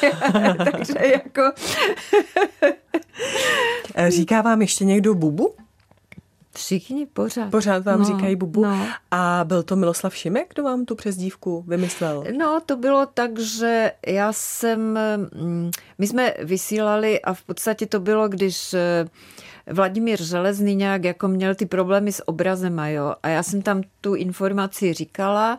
Takže 0.72 0.94
jako... 1.12 1.42
Říká 4.08 4.42
vám 4.42 4.60
ještě 4.60 4.84
někdo 4.84 5.14
bubu? 5.14 5.54
Všichni 6.54 7.06
pořád. 7.06 7.50
Pořád 7.50 7.84
vám 7.84 7.98
no, 7.98 8.04
říkají 8.04 8.36
Bubu. 8.36 8.64
No. 8.64 8.86
A 9.10 9.44
byl 9.44 9.62
to 9.62 9.76
Miloslav 9.76 10.16
Šimek, 10.16 10.52
kdo 10.54 10.62
vám 10.62 10.84
tu 10.84 10.94
přezdívku 10.94 11.64
vymyslel? 11.68 12.24
No, 12.38 12.60
to 12.66 12.76
bylo 12.76 13.06
tak, 13.06 13.38
že 13.38 13.92
já 14.06 14.32
jsem, 14.32 14.98
mm, 15.34 15.70
my 15.98 16.06
jsme 16.06 16.34
vysílali 16.38 17.20
a 17.20 17.34
v 17.34 17.42
podstatě 17.42 17.86
to 17.86 18.00
bylo, 18.00 18.28
když 18.28 18.74
eh, 18.74 19.08
Vladimír 19.66 20.22
Železný 20.22 20.74
nějak 20.74 21.04
jako 21.04 21.28
měl 21.28 21.54
ty 21.54 21.66
problémy 21.66 22.12
s 22.12 22.28
obrazem, 22.28 22.78
jo. 22.78 23.14
A 23.22 23.28
já 23.28 23.42
jsem 23.42 23.62
tam 23.62 23.82
tu 24.00 24.14
informaci 24.14 24.92
říkala 24.92 25.58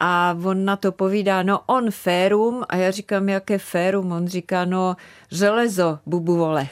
a 0.00 0.36
on 0.44 0.64
na 0.64 0.76
to 0.76 0.92
povídá, 0.92 1.42
no 1.42 1.60
on 1.66 1.90
férum 1.90 2.64
a 2.68 2.76
já 2.76 2.90
říkám, 2.90 3.28
jaké 3.28 3.58
férum? 3.58 4.12
On 4.12 4.28
říká, 4.28 4.64
no 4.64 4.96
železo, 5.30 5.98
bubu 6.06 6.36
vole. 6.36 6.68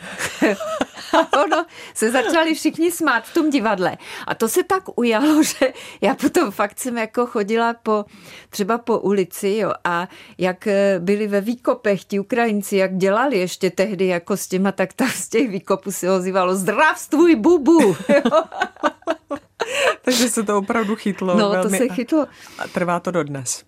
A 1.12 1.32
ono 1.44 1.66
se 1.94 2.10
začali 2.10 2.54
všichni 2.54 2.92
smát 2.92 3.24
v 3.24 3.34
tom 3.34 3.50
divadle. 3.50 3.96
A 4.26 4.34
to 4.34 4.48
se 4.48 4.62
tak 4.62 4.98
ujalo, 4.98 5.42
že 5.58 5.72
já 6.00 6.14
potom 6.14 6.50
fakt 6.50 6.78
jsem 6.78 6.98
jako 6.98 7.26
chodila 7.26 7.74
po, 7.74 8.04
třeba 8.50 8.78
po 8.78 8.98
ulici 8.98 9.48
jo, 9.48 9.72
a 9.84 10.08
jak 10.38 10.66
eh, 10.66 10.98
byli 10.98 11.26
ve 11.26 11.40
výkopech 11.40 12.04
ti 12.04 12.20
Ukrajinci, 12.20 12.76
jak 12.76 12.96
dělali 12.96 13.38
ještě 13.38 13.70
tehdy 13.70 14.06
jako 14.06 14.36
s 14.36 14.46
těma, 14.46 14.72
tak 14.72 14.92
tam 14.92 15.08
z 15.08 15.28
těch 15.28 15.50
výkopů 15.50 15.92
se 15.92 16.10
ozývalo 16.10 16.54
zdravstvuj 16.54 17.34
bubu. 17.34 17.96
Takže 20.02 20.28
se 20.28 20.42
to 20.42 20.58
opravdu 20.58 20.96
chytlo. 20.96 21.36
No, 21.36 21.50
velmi. 21.50 21.70
to 21.78 21.84
se 21.84 21.94
chytlo. 21.94 22.26
A 22.58 22.68
trvá 22.68 23.00
to 23.00 23.10
dodnes. 23.10 23.64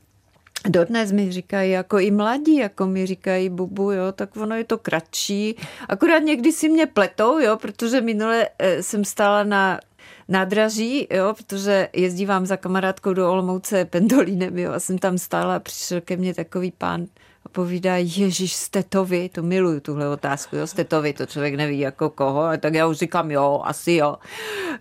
Dodnes 0.66 1.12
mi 1.12 1.32
říkají, 1.32 1.70
jako 1.70 1.98
i 1.98 2.10
mladí, 2.10 2.56
jako 2.56 2.86
mi 2.86 3.06
říkají 3.06 3.48
bubu, 3.48 3.90
jo, 3.90 4.12
tak 4.12 4.36
ono 4.36 4.56
je 4.56 4.64
to 4.64 4.78
kratší. 4.78 5.56
Akorát 5.88 6.18
někdy 6.18 6.52
si 6.52 6.68
mě 6.68 6.86
pletou, 6.86 7.38
jo, 7.38 7.56
protože 7.56 8.00
minule 8.00 8.48
eh, 8.58 8.82
jsem 8.82 9.04
stála 9.04 9.44
na 9.44 9.80
nádraží, 10.28 11.06
jo, 11.10 11.34
protože 11.36 11.88
jezdívám 11.92 12.46
za 12.46 12.56
kamarádkou 12.56 13.12
do 13.12 13.32
Olomouce 13.32 13.84
pendolínem, 13.84 14.58
jo, 14.58 14.72
a 14.72 14.80
jsem 14.80 14.98
tam 14.98 15.18
stála 15.18 15.56
a 15.56 15.60
přišel 15.60 16.00
ke 16.00 16.16
mně 16.16 16.34
takový 16.34 16.72
pán 16.78 17.06
a 17.44 17.48
povídá, 17.48 17.96
Ježíš, 17.96 18.52
jste 18.52 18.82
to 18.82 19.04
vy? 19.04 19.28
To 19.28 19.42
miluju 19.42 19.80
tuhle 19.80 20.08
otázku, 20.08 20.56
jo, 20.56 20.66
jste 20.66 20.84
to 20.84 21.02
vy, 21.02 21.12
to 21.12 21.26
člověk 21.26 21.54
neví 21.54 21.78
jako 21.78 22.10
koho, 22.10 22.42
a 22.42 22.56
tak 22.56 22.74
já 22.74 22.86
už 22.86 22.96
říkám, 22.96 23.30
jo, 23.30 23.60
asi 23.64 23.92
jo. 23.92 24.16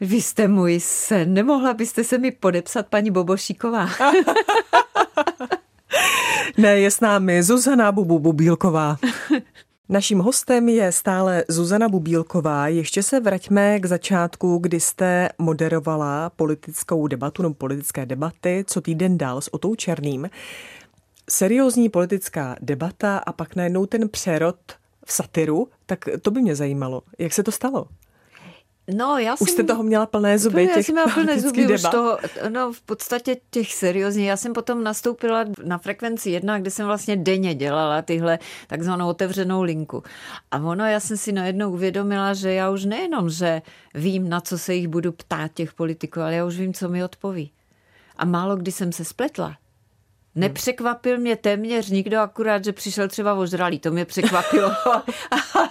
Vy 0.02 0.22
jste 0.22 0.48
můj 0.48 0.80
sen, 0.80 1.34
nemohla 1.34 1.74
byste 1.74 2.04
se 2.04 2.18
mi 2.18 2.32
podepsat, 2.32 2.88
paní 2.88 3.12
Bobošíková? 3.12 3.90
Ne, 6.58 6.80
je 6.80 6.92
s 6.92 7.00
námi 7.00 7.44
Zuzana 7.44 7.92
Bubu 7.92 8.20
Bubílková. 8.20 8.98
Naším 9.90 10.20
hostem 10.20 10.70
je 10.70 10.92
stále 10.92 11.44
Zuzana 11.48 11.90
Bubílková. 11.90 12.68
Ještě 12.68 13.04
se 13.04 13.20
vraťme 13.20 13.80
k 13.80 13.86
začátku, 13.86 14.58
kdy 14.58 14.80
jste 14.80 15.30
moderovala 15.38 16.30
politickou 16.30 17.08
debatu 17.08 17.42
nebo 17.42 17.56
politické 17.56 18.06
debaty, 18.06 18.64
co 18.68 18.82
týden 18.82 19.18
dál 19.18 19.42
s 19.42 19.54
Otou 19.54 19.76
Černým. 19.76 20.30
Seriózní 21.30 21.90
politická 21.90 22.56
debata 22.62 23.18
a 23.18 23.34
pak 23.34 23.56
najednou 23.56 23.86
ten 23.86 24.10
přerod 24.10 24.58
v 25.06 25.14
satiru, 25.14 25.68
tak 25.86 26.06
to 26.22 26.32
by 26.32 26.42
mě 26.42 26.56
zajímalo. 26.56 27.04
Jak 27.20 27.34
se 27.34 27.44
to 27.44 27.52
stalo? 27.52 27.88
No, 28.96 29.18
já 29.18 29.34
už 29.34 29.40
jsem, 29.40 29.48
jste 29.48 29.64
toho 29.64 29.84
měla 29.84 30.06
plné 30.06 30.40
zuby, 30.40 30.68
těch 30.68 30.76
Já 30.78 30.84
jsem 30.84 30.96
měla 30.96 31.14
plné 31.14 31.40
zuby 31.40 31.62
debat. 31.62 31.76
už 31.76 31.92
toho, 31.92 32.18
no 32.50 32.74
v 32.74 32.82
podstatě 32.82 33.38
těch 33.50 33.74
seriózně. 33.74 34.30
Já 34.30 34.38
jsem 34.38 34.54
potom 34.54 34.84
nastoupila 34.84 35.46
na 35.64 35.78
frekvenci 35.78 36.30
jedna, 36.30 36.60
kde 36.60 36.72
jsem 36.72 36.86
vlastně 36.86 37.16
denně 37.16 37.56
dělala 37.56 38.02
tyhle 38.02 38.40
takzvanou 38.68 39.08
otevřenou 39.08 39.62
linku. 39.62 40.04
A 40.52 40.58
ono, 40.58 40.86
já 40.86 41.00
jsem 41.00 41.18
si 41.18 41.32
najednou 41.32 41.72
uvědomila, 41.72 42.34
že 42.34 42.54
já 42.54 42.70
už 42.70 42.86
nejenom, 42.86 43.30
že 43.30 43.62
vím, 43.96 44.30
na 44.30 44.42
co 44.42 44.58
se 44.58 44.74
jich 44.74 44.88
budu 44.88 45.12
ptát 45.12 45.54
těch 45.54 45.74
politiků, 45.74 46.22
ale 46.22 46.36
já 46.36 46.46
už 46.46 46.58
vím, 46.58 46.74
co 46.74 46.90
mi 46.90 47.04
odpoví. 47.04 47.52
A 48.18 48.26
málo 48.26 48.56
kdy 48.56 48.72
jsem 48.72 48.92
se 48.92 49.06
spletla. 49.06 49.58
Nepřekvapil 50.38 51.18
mě 51.18 51.36
téměř 51.36 51.90
nikdo, 51.90 52.20
akurát, 52.20 52.64
že 52.66 52.74
přišel 52.74 53.08
třeba 53.08 53.34
ožralý, 53.34 53.80
to 53.80 53.92
mě 53.92 54.06
překvapilo. 54.06 54.72
ale, 55.54 55.70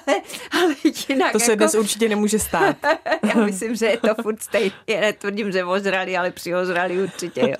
ale 0.50 0.74
jinak 1.09 1.33
To 1.33 1.38
se 1.40 1.50
jako... 1.52 1.59
dnes 1.59 1.74
určitě 1.74 2.09
nemůže 2.09 2.38
stát. 2.38 2.76
Já 3.35 3.44
myslím, 3.44 3.74
že 3.74 3.87
je 3.87 3.96
to 3.96 4.22
furt 4.22 4.42
stejně. 4.42 5.00
Netvrdím, 5.00 5.52
že 5.52 5.64
ožralý, 5.64 6.16
ale 6.16 6.31
při 6.31 6.55
ožralý 6.55 6.98
určitě, 6.98 7.40
jo. 7.40 7.57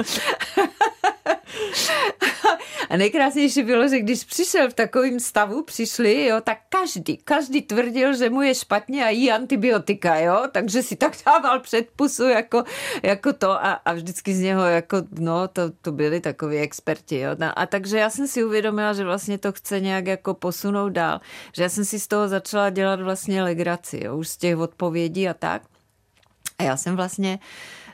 A 2.91 2.97
nejkrásnější 2.97 3.63
bylo, 3.63 3.89
že 3.89 4.01
když 4.01 4.25
přišel 4.25 4.71
v 4.71 4.75
takovém 4.75 5.21
stavu, 5.21 5.63
přišli, 5.63 6.25
jo, 6.25 6.41
tak 6.41 6.59
každý, 6.69 7.17
každý 7.17 7.63
tvrdil, 7.63 8.17
že 8.17 8.31
mu 8.31 8.43
je 8.43 8.55
špatně 8.55 9.05
a 9.05 9.09
jí 9.09 9.33
antibiotika, 9.33 10.19
jo, 10.19 10.43
takže 10.53 10.83
si 10.83 10.97
tak 10.97 11.13
dával 11.27 11.61
předpusu 11.61 12.29
jako, 12.29 12.65
jako 13.03 13.33
to 13.33 13.51
a, 13.51 13.73
a 13.73 13.93
vždycky 13.93 14.35
z 14.35 14.41
něho 14.41 14.65
jako, 14.65 14.97
no, 15.19 15.49
to, 15.49 15.71
to 15.71 15.93
byli 15.93 16.21
takoví 16.21 16.59
experti, 16.59 17.19
jo. 17.19 17.31
No, 17.39 17.59
a 17.59 17.67
takže 17.67 17.99
já 17.99 18.11
jsem 18.11 18.27
si 18.27 18.45
uvědomila, 18.45 18.93
že 18.93 19.05
vlastně 19.05 19.39
to 19.39 19.53
chce 19.53 19.81
nějak 19.81 20.07
jako 20.07 20.35
posunout 20.35 20.89
dál, 20.89 21.21
že 21.53 21.63
já 21.63 21.69
jsem 21.69 21.85
si 21.85 22.01
z 22.01 22.07
toho 22.07 22.29
začala 22.29 22.71
dělat 22.71 23.01
vlastně 23.01 23.43
legraci, 23.43 24.01
jo, 24.05 24.17
už 24.17 24.29
z 24.29 24.37
těch 24.37 24.59
odpovědí 24.59 25.29
a 25.29 25.35
tak. 25.35 25.63
A 26.59 26.63
já 26.63 26.77
jsem 26.77 26.97
vlastně 26.97 27.39
Eh, 27.39 27.86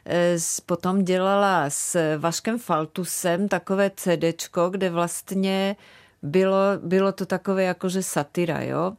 potom 0.66 1.04
dělala 1.04 1.64
s 1.70 2.16
Vaškem 2.18 2.58
Faltusem 2.58 3.48
takové 3.48 3.90
CDčko, 3.96 4.70
kde 4.70 4.90
vlastně 4.90 5.76
bylo, 6.22 6.58
bylo 6.82 7.12
to 7.12 7.26
takové 7.26 7.62
jakože 7.62 8.02
satira, 8.02 8.62
jo. 8.62 8.96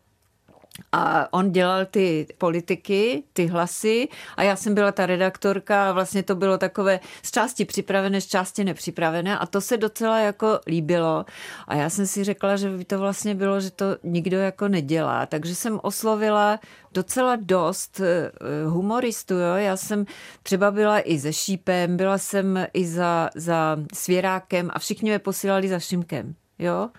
A 0.92 1.34
on 1.34 1.52
dělal 1.52 1.86
ty 1.86 2.28
politiky, 2.38 3.24
ty 3.34 3.46
hlasy 3.46 4.08
a 4.38 4.44
já 4.44 4.56
jsem 4.56 4.74
byla 4.74 4.92
ta 4.92 5.06
redaktorka 5.06 5.90
a 5.90 5.92
vlastně 5.92 6.24
to 6.24 6.36
bylo 6.36 6.58
takové 6.58 7.00
z 7.24 7.32
části 7.32 7.66
připravené, 7.66 8.22
z 8.22 8.28
části 8.28 8.64
nepřipravené 8.64 9.38
a 9.38 9.46
to 9.46 9.62
se 9.62 9.78
docela 9.78 10.20
jako 10.20 10.60
líbilo. 10.68 11.26
A 11.68 11.76
já 11.76 11.90
jsem 11.90 12.08
si 12.08 12.24
řekla, 12.24 12.56
že 12.56 12.70
by 12.70 12.86
to 12.86 13.00
vlastně 13.00 13.36
bylo, 13.36 13.60
že 13.60 13.72
to 13.72 13.86
nikdo 14.04 14.38
jako 14.38 14.68
nedělá. 14.68 15.26
Takže 15.26 15.56
jsem 15.56 15.80
oslovila 15.84 16.60
docela 16.92 17.36
dost 17.36 18.00
eh, 18.00 18.32
humoristů. 18.66 19.34
Jo? 19.34 19.56
Já 19.56 19.78
jsem 19.78 20.06
třeba 20.44 20.72
byla 20.72 21.00
i 21.00 21.20
se 21.20 21.34
Šípem, 21.34 21.98
byla 21.98 22.18
jsem 22.18 22.68
i 22.74 22.88
za, 22.88 23.30
za 23.36 23.78
Svěrákem 23.94 24.70
a 24.74 24.80
všichni 24.80 25.10
mě 25.10 25.20
posílali 25.20 25.70
za 25.70 25.80
Šimkem. 25.80 26.36
Jo? 26.60 26.90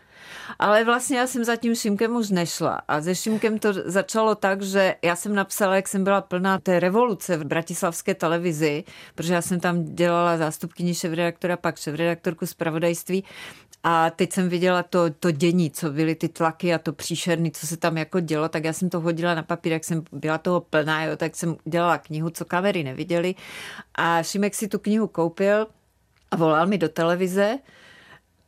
Ale 0.58 0.84
vlastně 0.84 1.18
já 1.18 1.26
jsem 1.26 1.44
za 1.44 1.56
tím 1.56 1.74
Šimkem 1.74 2.16
už 2.16 2.30
nešla. 2.30 2.80
A 2.88 3.02
se 3.02 3.14
Šimkem 3.14 3.58
to 3.58 3.72
začalo 3.72 4.34
tak, 4.34 4.62
že 4.62 4.94
já 5.02 5.16
jsem 5.16 5.34
napsala, 5.34 5.76
jak 5.76 5.88
jsem 5.88 6.04
byla 6.04 6.20
plná 6.20 6.58
té 6.58 6.80
revoluce 6.80 7.36
v 7.36 7.44
bratislavské 7.44 8.14
televizi, 8.14 8.84
protože 9.14 9.34
já 9.34 9.42
jsem 9.42 9.60
tam 9.60 9.84
dělala 9.84 10.36
zástupkyni 10.36 10.94
šéf-redaktora, 10.94 11.56
pak 11.56 11.76
šéf-redaktorku 11.76 12.46
zpravodajství. 12.46 13.24
A 13.86 14.10
teď 14.10 14.32
jsem 14.32 14.48
viděla 14.48 14.82
to, 14.82 15.10
to 15.10 15.30
dění, 15.30 15.70
co 15.70 15.90
byly 15.90 16.14
ty 16.14 16.28
tlaky 16.28 16.74
a 16.74 16.78
to 16.78 16.92
příšerný, 16.92 17.50
co 17.50 17.66
se 17.66 17.76
tam 17.76 17.96
jako 17.96 18.20
dělo, 18.20 18.48
tak 18.48 18.64
já 18.64 18.72
jsem 18.72 18.90
to 18.90 19.00
hodila 19.00 19.34
na 19.34 19.42
papír, 19.42 19.72
jak 19.72 19.84
jsem 19.84 20.04
byla 20.12 20.38
toho 20.38 20.60
plná, 20.60 21.04
jo, 21.04 21.16
tak 21.16 21.36
jsem 21.36 21.56
dělala 21.64 21.98
knihu, 21.98 22.30
co 22.30 22.44
kamery 22.44 22.84
neviděli. 22.84 23.34
A 23.94 24.22
Šimek 24.22 24.54
si 24.54 24.68
tu 24.68 24.78
knihu 24.78 25.06
koupil 25.06 25.66
a 26.30 26.36
volal 26.36 26.66
mi 26.66 26.78
do 26.78 26.88
televize 26.88 27.58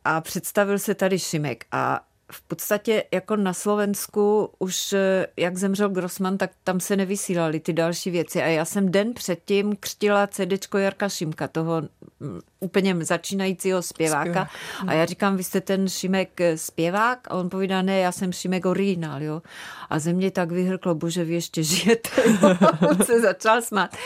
a 0.07 0.21
představil 0.21 0.79
se 0.79 0.95
tady 0.95 1.19
Šimek 1.19 1.65
a 1.71 1.99
v 2.31 2.41
podstatě 2.41 3.03
jako 3.13 3.35
na 3.35 3.53
Slovensku 3.53 4.49
už, 4.59 4.93
eh, 4.93 5.27
jak 5.37 5.57
zemřel 5.57 5.89
Grossman, 5.89 6.37
tak 6.37 6.51
tam 6.63 6.79
se 6.79 6.95
nevysílaly 6.95 7.59
ty 7.59 7.73
další 7.73 8.11
věci. 8.11 8.41
A 8.43 8.45
já 8.45 8.65
jsem 8.65 8.91
den 8.91 9.13
předtím 9.13 9.75
křtila 9.75 10.27
CDčko 10.27 10.77
Jarka 10.77 11.09
Šimka, 11.09 11.47
toho 11.47 11.81
mm, 12.19 12.39
úplně 12.59 13.05
začínajícího 13.05 13.81
zpěváka. 13.81 14.49
A 14.87 14.93
já 14.93 15.05
říkám, 15.05 15.37
vy 15.37 15.43
jste 15.43 15.61
ten 15.61 15.89
Šimek 15.89 16.41
eh, 16.41 16.57
zpěvák? 16.57 17.27
A 17.31 17.33
on 17.33 17.49
povídá, 17.49 17.81
ne, 17.81 17.99
já 17.99 18.11
jsem 18.11 18.33
Šimek 18.33 18.65
originál, 18.65 19.23
jo. 19.23 19.41
A 19.89 19.99
ze 19.99 20.13
mě 20.13 20.31
tak 20.31 20.51
vyhrklo, 20.51 20.95
bože, 20.95 21.23
vy 21.23 21.33
ještě 21.33 21.63
žijete. 21.63 22.09
on 22.89 23.05
se 23.05 23.21
začal 23.21 23.61
smát. 23.61 23.97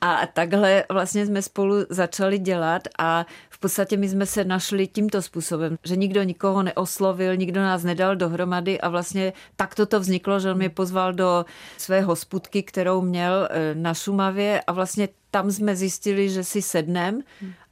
A 0.00 0.26
takhle 0.26 0.84
vlastně 0.92 1.26
jsme 1.26 1.42
spolu 1.42 1.74
začali 1.88 2.38
dělat 2.38 2.82
a 2.98 3.26
v 3.50 3.58
podstatě 3.58 3.96
my 3.96 4.08
jsme 4.08 4.26
se 4.26 4.44
našli 4.44 4.86
tímto 4.86 5.22
způsobem, 5.22 5.78
že 5.84 5.96
nikdo 5.96 6.22
nikoho 6.22 6.62
neoslovil, 6.62 7.36
nikdo 7.36 7.60
nás 7.60 7.82
nedal 7.82 8.16
dohromady 8.16 8.80
a 8.80 8.88
vlastně 8.88 9.32
tak 9.56 9.74
to 9.74 10.00
vzniklo, 10.00 10.40
že 10.40 10.50
on 10.50 10.56
mě 10.56 10.70
pozval 10.70 11.12
do 11.12 11.44
své 11.76 12.00
hospudky, 12.00 12.62
kterou 12.62 13.00
měl 13.02 13.48
eh, 13.50 13.74
na 13.74 13.94
Šumavě 13.94 14.60
a 14.66 14.72
vlastně 14.72 15.08
tam 15.30 15.50
jsme 15.50 15.76
zjistili, 15.76 16.30
že 16.30 16.44
si 16.44 16.62
sednem 16.62 17.22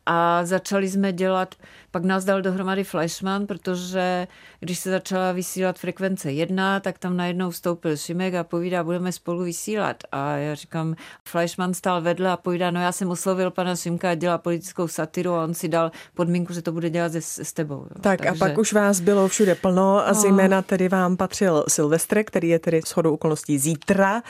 a 0.07 0.45
začali 0.45 0.88
jsme 0.88 1.12
dělat, 1.12 1.55
pak 1.90 2.05
nás 2.05 2.25
dal 2.25 2.42
dohromady 2.42 2.85
Flashman, 2.85 3.47
protože 3.47 4.27
když 4.61 4.79
se 4.79 4.90
začala 4.90 5.33
vysílat 5.33 5.79
frekvence 5.79 6.33
jedna, 6.33 6.81
tak 6.81 6.99
tam 6.99 7.16
najednou 7.16 7.51
vstoupil 7.51 7.97
Šimek 7.97 8.35
a 8.35 8.45
povídá, 8.45 8.85
budeme 8.85 9.12
spolu 9.12 9.42
vysílat. 9.42 9.97
A 10.12 10.37
já 10.37 10.55
říkám, 10.55 10.95
Flashman 11.29 11.75
stál 11.75 12.03
vedle 12.03 12.31
a 12.31 12.37
povídá, 12.37 12.71
no 12.71 12.81
já 12.81 12.92
jsem 12.92 13.11
oslovil 13.11 13.51
pana 13.51 13.77
Šimka 13.77 14.11
a 14.11 14.14
dělá 14.14 14.38
politickou 14.38 14.88
satiru 14.88 15.33
a 15.33 15.45
on 15.45 15.55
si 15.55 15.69
dal 15.69 15.90
podmínku, 16.14 16.53
že 16.53 16.62
to 16.62 16.73
bude 16.73 16.90
dělat 16.90 17.14
s, 17.14 17.38
s 17.38 17.53
tebou. 17.53 17.81
Jo. 17.81 18.01
Tak 18.01 18.21
Takže... 18.21 18.31
a 18.31 18.35
pak 18.49 18.59
už 18.59 18.73
vás 18.73 19.01
bylo 19.01 19.29
všude 19.29 19.55
plno 19.55 20.07
a 20.07 20.09
no. 20.09 20.21
zejména 20.21 20.62
tedy 20.62 20.88
vám 20.88 21.16
patřil 21.16 21.64
Silvestr, 21.69 22.25
který 22.25 22.49
je 22.49 22.59
tedy 22.59 22.81
shodou 22.87 23.14
okolností 23.14 23.59
zítra. 23.59 24.23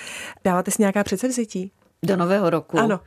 Dáváte 0.45 0.71
si 0.71 0.83
nějaká 0.83 1.05
předsevzetí? 1.05 1.73
Do 2.03 2.17
nového 2.17 2.51
roku? 2.51 2.79
Ano. 2.79 3.01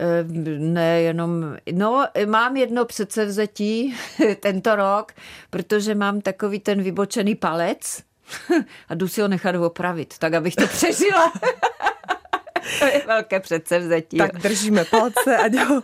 Eh, 0.00 0.24
ne, 0.58 1.00
jenom, 1.00 1.56
no, 1.72 2.06
mám 2.26 2.56
jedno 2.56 2.84
předsevzetí 2.84 3.94
tento 4.40 4.76
rok, 4.76 5.12
protože 5.50 5.94
mám 5.94 6.20
takový 6.20 6.60
ten 6.60 6.82
vybočený 6.82 7.34
palec 7.34 8.02
a 8.88 8.94
jdu 8.94 9.08
si 9.08 9.20
ho 9.20 9.28
nechat 9.28 9.54
opravit, 9.54 10.18
tak 10.18 10.34
abych 10.34 10.56
to 10.56 10.66
přežila. 10.66 11.32
to 12.78 12.84
je 12.94 13.02
velké 13.06 13.40
předsevzetí. 13.40 14.16
Tak 14.16 14.38
držíme 14.38 14.84
palce, 14.84 15.36
ať, 15.36 15.54
ho, 15.54 15.82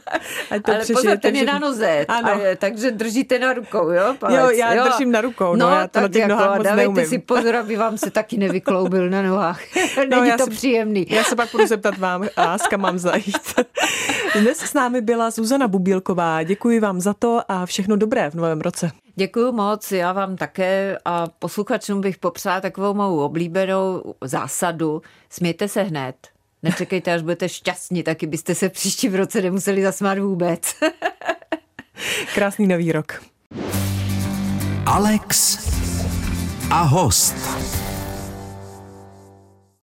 ať 0.50 0.62
to 0.62 0.72
Ale 0.72 0.84
pozor, 0.92 1.18
ten 1.18 1.36
je 1.36 1.44
na 1.44 1.58
noze, 1.58 2.04
ano. 2.08 2.30
A, 2.32 2.56
takže 2.56 2.90
držíte 2.90 3.38
na 3.38 3.52
rukou, 3.52 3.90
jo? 3.90 4.14
Palec, 4.18 4.40
jo, 4.40 4.50
já 4.50 4.74
jo. 4.74 4.84
držím 4.84 5.12
na 5.12 5.20
rukou, 5.20 5.56
no, 5.56 5.70
no 5.70 5.74
já 5.76 5.82
to 5.82 5.88
tak 5.88 6.02
na 6.02 6.08
těch 6.08 6.20
jako, 6.22 6.32
nohách 6.32 6.56
moc 6.56 6.64
dávejte 6.64 6.92
neumím. 6.92 7.06
si 7.06 7.18
pozor, 7.18 7.56
aby 7.56 7.76
vám 7.76 7.98
se 7.98 8.10
taky 8.10 8.38
nevykloubil 8.38 9.10
na 9.10 9.22
nohách. 9.22 9.60
No, 10.10 10.20
Není 10.22 10.32
to 10.38 10.44
si, 10.44 10.50
příjemný. 10.50 11.06
Já 11.08 11.24
se 11.24 11.36
pak 11.36 11.50
budu 11.52 11.66
zeptat 11.66 11.98
vám, 11.98 12.28
a 12.36 12.56
kam 12.70 12.80
mám 12.80 12.98
zajít. 12.98 13.38
Dnes 14.40 14.58
s 14.58 14.74
námi 14.74 15.00
byla 15.00 15.30
Zuzana 15.30 15.68
Bubílková. 15.68 16.42
Děkuji 16.42 16.80
vám 16.80 17.00
za 17.00 17.14
to 17.14 17.40
a 17.48 17.66
všechno 17.66 17.96
dobré 17.96 18.30
v 18.30 18.34
novém 18.34 18.60
roce. 18.60 18.90
Děkuji 19.14 19.52
moc, 19.52 19.92
já 19.92 20.12
vám 20.12 20.36
také 20.36 20.98
a 21.04 21.26
posluchačům 21.38 22.00
bych 22.00 22.18
popřála 22.18 22.60
takovou 22.60 22.94
mou 22.94 23.18
oblíbenou 23.18 24.14
zásadu. 24.24 25.02
Smějte 25.30 25.68
se 25.68 25.82
hned. 25.82 26.16
Nečekejte, 26.62 27.14
až 27.14 27.22
budete 27.22 27.48
šťastní, 27.48 28.02
taky 28.02 28.26
byste 28.26 28.54
se 28.54 28.68
příští 28.68 29.08
v 29.08 29.14
roce 29.14 29.42
nemuseli 29.42 29.82
zasmát 29.82 30.18
vůbec. 30.18 30.74
Krásný 32.34 32.66
nový 32.66 32.92
rok. 32.92 33.22
Alex 34.86 35.58
a 36.70 36.82
host. 36.82 37.36